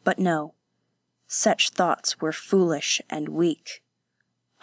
But 0.04 0.18
no, 0.18 0.56
such 1.34 1.70
thoughts 1.70 2.20
were 2.20 2.34
foolish 2.34 3.02
and 3.10 3.30
weak. 3.30 3.82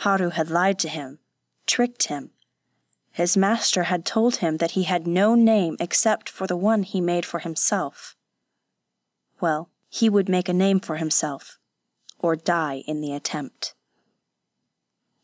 Haru 0.00 0.28
had 0.28 0.50
lied 0.50 0.78
to 0.78 0.88
him, 0.88 1.18
tricked 1.66 2.08
him. 2.08 2.30
His 3.10 3.38
master 3.38 3.84
had 3.84 4.04
told 4.04 4.36
him 4.36 4.58
that 4.58 4.72
he 4.72 4.82
had 4.82 5.06
no 5.06 5.34
name 5.34 5.78
except 5.80 6.28
for 6.28 6.46
the 6.46 6.58
one 6.58 6.82
he 6.82 7.00
made 7.00 7.24
for 7.24 7.38
himself. 7.38 8.14
Well, 9.40 9.70
he 9.88 10.10
would 10.10 10.28
make 10.28 10.46
a 10.46 10.52
name 10.52 10.78
for 10.78 10.96
himself, 10.96 11.58
or 12.18 12.36
die 12.36 12.84
in 12.86 13.00
the 13.00 13.14
attempt. 13.14 13.74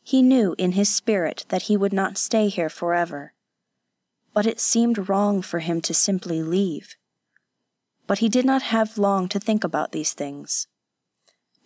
He 0.02 0.22
knew 0.22 0.54
in 0.56 0.72
his 0.72 0.88
spirit 0.88 1.44
that 1.50 1.64
he 1.64 1.76
would 1.76 1.92
not 1.92 2.16
stay 2.16 2.48
here 2.48 2.70
forever. 2.70 3.34
But 4.32 4.46
it 4.46 4.60
seemed 4.60 5.10
wrong 5.10 5.42
for 5.42 5.58
him 5.58 5.82
to 5.82 5.92
simply 5.92 6.42
leave. 6.42 6.96
But 8.06 8.20
he 8.20 8.30
did 8.30 8.46
not 8.46 8.62
have 8.62 8.96
long 8.96 9.28
to 9.28 9.38
think 9.38 9.62
about 9.62 9.92
these 9.92 10.14
things. 10.14 10.68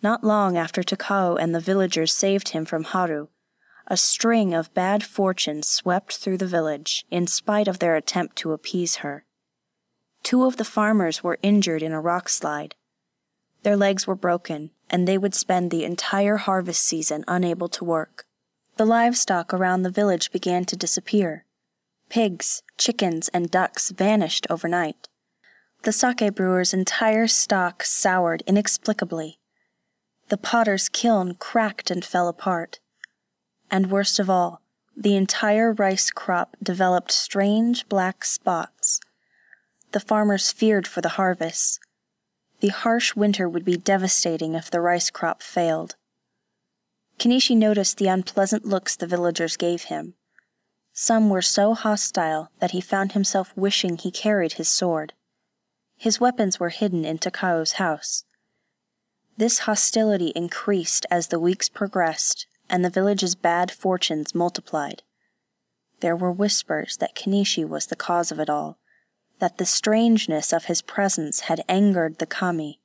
Not 0.01 0.23
long 0.23 0.57
after 0.57 0.81
Takao 0.81 1.37
and 1.39 1.53
the 1.53 1.59
villagers 1.59 2.13
saved 2.13 2.49
him 2.49 2.65
from 2.65 2.83
Haru, 2.85 3.27
a 3.87 3.97
string 3.97 4.53
of 4.53 4.73
bad 4.73 5.03
fortune 5.03 5.63
swept 5.63 6.17
through 6.17 6.37
the 6.37 6.47
village 6.47 7.05
in 7.09 7.27
spite 7.27 7.67
of 7.67 7.79
their 7.79 7.95
attempt 7.95 8.35
to 8.37 8.53
appease 8.53 8.97
her. 8.97 9.25
Two 10.23 10.45
of 10.45 10.57
the 10.57 10.65
farmers 10.65 11.23
were 11.23 11.39
injured 11.41 11.81
in 11.81 11.91
a 11.91 12.01
rock 12.01 12.29
slide. 12.29 12.75
Their 13.63 13.75
legs 13.75 14.07
were 14.07 14.15
broken, 14.15 14.71
and 14.89 15.07
they 15.07 15.17
would 15.17 15.35
spend 15.35 15.69
the 15.69 15.83
entire 15.83 16.37
harvest 16.37 16.83
season 16.83 17.23
unable 17.27 17.67
to 17.69 17.83
work 17.83 18.25
the 18.79 18.85
livestock 18.85 19.53
around 19.53 19.81
the 19.81 19.89
village 19.89 20.31
began 20.31 20.63
to 20.63 20.77
disappear. 20.77 21.43
Pigs, 22.07 22.63
chickens, 22.77 23.27
and 23.33 23.51
ducks 23.51 23.89
vanished 23.89 24.47
overnight. 24.49 25.09
The 25.83 25.91
sake 25.91 26.33
brewer's 26.33 26.73
entire 26.73 27.27
stock 27.27 27.83
soured 27.83 28.41
inexplicably. 28.47 29.38
The 30.29 30.37
potter's 30.37 30.89
kiln 30.89 31.35
cracked 31.35 31.89
and 31.89 32.05
fell 32.05 32.27
apart. 32.27 32.79
And 33.71 33.91
worst 33.91 34.19
of 34.19 34.29
all, 34.29 34.61
the 34.95 35.15
entire 35.15 35.73
rice 35.73 36.11
crop 36.11 36.55
developed 36.61 37.11
strange 37.11 37.87
black 37.89 38.23
spots. 38.23 38.99
The 39.91 39.99
farmers 39.99 40.51
feared 40.51 40.87
for 40.87 41.01
the 41.01 41.09
harvest. 41.09 41.79
The 42.59 42.67
harsh 42.67 43.15
winter 43.15 43.49
would 43.49 43.65
be 43.65 43.77
devastating 43.77 44.53
if 44.53 44.69
the 44.69 44.81
rice 44.81 45.09
crop 45.09 45.41
failed. 45.41 45.95
Kenishi 47.17 47.55
noticed 47.55 47.97
the 47.97 48.07
unpleasant 48.07 48.65
looks 48.65 48.95
the 48.95 49.07
villagers 49.07 49.57
gave 49.57 49.83
him. 49.83 50.13
Some 50.93 51.29
were 51.29 51.41
so 51.41 51.73
hostile 51.73 52.51
that 52.59 52.71
he 52.71 52.81
found 52.81 53.13
himself 53.13 53.51
wishing 53.55 53.97
he 53.97 54.11
carried 54.11 54.53
his 54.53 54.69
sword. 54.69 55.13
His 55.97 56.19
weapons 56.19 56.59
were 56.59 56.69
hidden 56.69 57.03
in 57.03 57.17
Takao's 57.17 57.73
house. 57.73 58.25
This 59.39 59.59
hostility 59.59 60.33
increased 60.35 61.05
as 61.09 61.27
the 61.27 61.39
weeks 61.39 61.69
progressed 61.69 62.45
and 62.69 62.83
the 62.83 62.89
village's 62.89 63.35
bad 63.35 63.71
fortunes 63.71 64.35
multiplied. 64.35 65.01
There 66.01 66.15
were 66.17 66.29
whispers 66.29 66.97
that 66.97 67.15
Kenishi 67.15 67.65
was 67.65 67.85
the 67.85 67.95
cause 67.95 68.33
of 68.33 68.39
it 68.41 68.49
all, 68.49 68.79
that 69.39 69.57
the 69.57 69.65
strangeness 69.65 70.51
of 70.51 70.65
his 70.65 70.81
presence 70.81 71.39
had 71.47 71.63
angered 71.69 72.17
the 72.17 72.25
kami, 72.25 72.81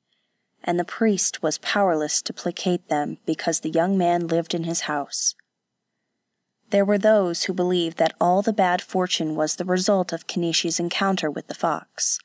and 0.63 0.79
the 0.79 0.85
priest 0.85 1.43
was 1.43 1.57
powerless 1.57 2.21
to 2.21 2.31
placate 2.31 2.87
them 2.87 3.17
because 3.25 3.59
the 3.59 3.69
young 3.69 3.97
man 3.97 4.25
lived 4.25 4.53
in 4.53 4.63
his 4.63 4.87
house. 4.87 5.35
There 6.69 6.85
were 6.85 6.97
those 6.97 7.43
who 7.43 7.53
believed 7.53 7.97
that 7.97 8.15
all 8.21 8.41
the 8.41 8.53
bad 8.53 8.81
fortune 8.81 9.35
was 9.35 9.57
the 9.57 9.65
result 9.65 10.13
of 10.13 10.25
Kenishi's 10.25 10.79
encounter 10.79 11.29
with 11.29 11.47
the 11.47 11.53
fox. 11.53 12.17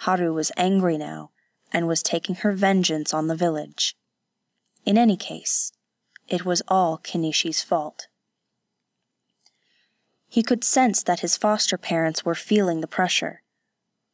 Haru 0.00 0.34
was 0.34 0.52
angry 0.58 0.98
now 0.98 1.30
and 1.72 1.86
was 1.86 2.02
taking 2.02 2.36
her 2.36 2.52
vengeance 2.52 3.12
on 3.12 3.26
the 3.26 3.36
village. 3.36 3.96
In 4.84 4.96
any 4.96 5.16
case, 5.16 5.72
it 6.28 6.44
was 6.44 6.62
all 6.68 6.98
Kenishi's 6.98 7.62
fault. 7.62 8.08
He 10.28 10.42
could 10.42 10.62
sense 10.62 11.02
that 11.02 11.20
his 11.20 11.36
foster 11.36 11.78
parents 11.78 12.24
were 12.24 12.34
feeling 12.34 12.80
the 12.80 12.86
pressure. 12.86 13.42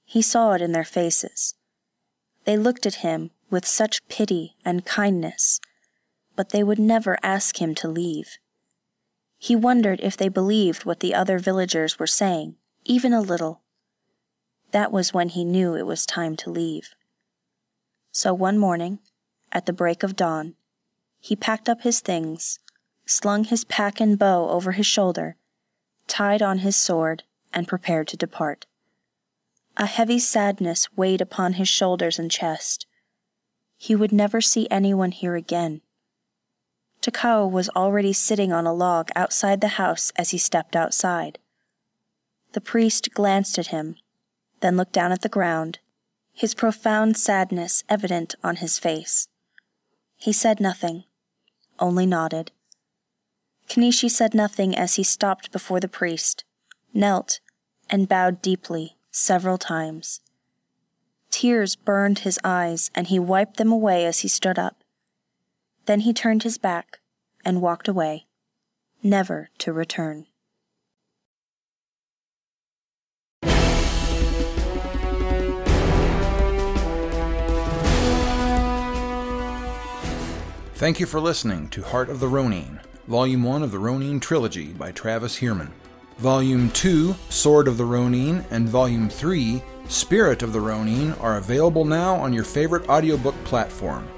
He 0.04 0.22
saw 0.22 0.52
it 0.52 0.62
in 0.62 0.72
their 0.72 0.84
faces. 0.84 1.54
They 2.44 2.56
looked 2.56 2.86
at 2.86 2.96
him 2.96 3.30
with 3.50 3.66
such 3.66 4.06
pity 4.08 4.56
and 4.64 4.84
kindness, 4.84 5.60
but 6.36 6.50
they 6.50 6.62
would 6.62 6.78
never 6.78 7.18
ask 7.22 7.60
him 7.60 7.74
to 7.76 7.88
leave. 7.88 8.38
He 9.38 9.56
wondered 9.56 10.00
if 10.02 10.16
they 10.16 10.28
believed 10.28 10.84
what 10.84 11.00
the 11.00 11.14
other 11.14 11.38
villagers 11.38 11.98
were 11.98 12.06
saying, 12.06 12.56
even 12.84 13.12
a 13.12 13.20
little. 13.20 13.62
That 14.70 14.92
was 14.92 15.12
when 15.12 15.30
he 15.30 15.44
knew 15.44 15.74
it 15.74 15.86
was 15.86 16.06
time 16.06 16.36
to 16.36 16.50
leave. 16.50 16.94
So 18.16 18.32
one 18.32 18.58
morning, 18.58 19.00
at 19.50 19.66
the 19.66 19.72
break 19.72 20.04
of 20.04 20.14
dawn, 20.14 20.54
he 21.18 21.34
packed 21.34 21.68
up 21.68 21.82
his 21.82 21.98
things, 21.98 22.60
slung 23.06 23.42
his 23.42 23.64
pack 23.64 24.00
and 24.00 24.16
bow 24.16 24.50
over 24.50 24.70
his 24.70 24.86
shoulder, 24.86 25.36
tied 26.06 26.40
on 26.40 26.58
his 26.58 26.76
sword, 26.76 27.24
and 27.52 27.66
prepared 27.66 28.06
to 28.06 28.16
depart. 28.16 28.66
A 29.76 29.86
heavy 29.86 30.20
sadness 30.20 30.86
weighed 30.94 31.20
upon 31.20 31.54
his 31.54 31.68
shoulders 31.68 32.16
and 32.16 32.30
chest. 32.30 32.86
He 33.76 33.96
would 33.96 34.12
never 34.12 34.40
see 34.40 34.68
anyone 34.70 35.10
here 35.10 35.34
again. 35.34 35.80
Takao 37.02 37.50
was 37.50 37.68
already 37.70 38.12
sitting 38.12 38.52
on 38.52 38.64
a 38.64 38.72
log 38.72 39.10
outside 39.16 39.60
the 39.60 39.74
house 39.74 40.12
as 40.14 40.30
he 40.30 40.38
stepped 40.38 40.76
outside. 40.76 41.40
The 42.52 42.60
priest 42.60 43.12
glanced 43.12 43.58
at 43.58 43.74
him, 43.74 43.96
then 44.60 44.76
looked 44.76 44.92
down 44.92 45.10
at 45.10 45.22
the 45.22 45.28
ground, 45.28 45.80
his 46.34 46.54
profound 46.54 47.16
sadness 47.16 47.84
evident 47.88 48.34
on 48.42 48.56
his 48.56 48.78
face. 48.78 49.28
He 50.16 50.32
said 50.32 50.60
nothing, 50.60 51.04
only 51.78 52.06
nodded. 52.06 52.50
Kenishi 53.68 54.10
said 54.10 54.34
nothing 54.34 54.76
as 54.76 54.96
he 54.96 55.02
stopped 55.02 55.52
before 55.52 55.80
the 55.80 55.88
priest, 55.88 56.44
knelt, 56.92 57.40
and 57.88 58.08
bowed 58.08 58.42
deeply 58.42 58.96
several 59.10 59.58
times. 59.58 60.20
Tears 61.30 61.76
burned 61.76 62.20
his 62.20 62.38
eyes, 62.44 62.90
and 62.94 63.06
he 63.06 63.18
wiped 63.18 63.56
them 63.56 63.72
away 63.72 64.04
as 64.04 64.20
he 64.20 64.28
stood 64.28 64.58
up. 64.58 64.82
Then 65.86 66.00
he 66.00 66.12
turned 66.12 66.42
his 66.42 66.58
back 66.58 67.00
and 67.44 67.62
walked 67.62 67.88
away, 67.88 68.26
never 69.02 69.50
to 69.58 69.72
return. 69.72 70.26
Thank 80.74 80.98
you 80.98 81.06
for 81.06 81.20
listening 81.20 81.68
to 81.68 81.82
Heart 81.82 82.08
of 82.08 82.18
the 82.18 82.26
Ronin, 82.26 82.80
Volume 83.06 83.44
1 83.44 83.62
of 83.62 83.70
the 83.70 83.78
Ronin 83.78 84.18
Trilogy 84.18 84.72
by 84.72 84.90
Travis 84.90 85.38
Heermann. 85.38 85.70
Volume 86.18 86.68
2, 86.70 87.14
Sword 87.28 87.68
of 87.68 87.78
the 87.78 87.84
Ronin, 87.84 88.44
and 88.50 88.68
Volume 88.68 89.08
3, 89.08 89.62
Spirit 89.86 90.42
of 90.42 90.52
the 90.52 90.60
Ronin, 90.60 91.12
are 91.20 91.36
available 91.36 91.84
now 91.84 92.16
on 92.16 92.32
your 92.32 92.42
favorite 92.42 92.88
audiobook 92.88 93.36
platform. 93.44 94.08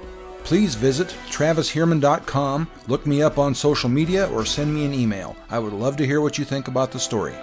Please 0.44 0.74
visit 0.74 1.14
travisheermann.com, 1.28 2.70
look 2.88 3.04
me 3.04 3.20
up 3.20 3.36
on 3.36 3.54
social 3.54 3.90
media, 3.90 4.26
or 4.30 4.46
send 4.46 4.74
me 4.74 4.86
an 4.86 4.94
email. 4.94 5.36
I 5.50 5.58
would 5.58 5.74
love 5.74 5.98
to 5.98 6.06
hear 6.06 6.22
what 6.22 6.38
you 6.38 6.46
think 6.46 6.68
about 6.68 6.90
the 6.90 6.98
story. 6.98 7.34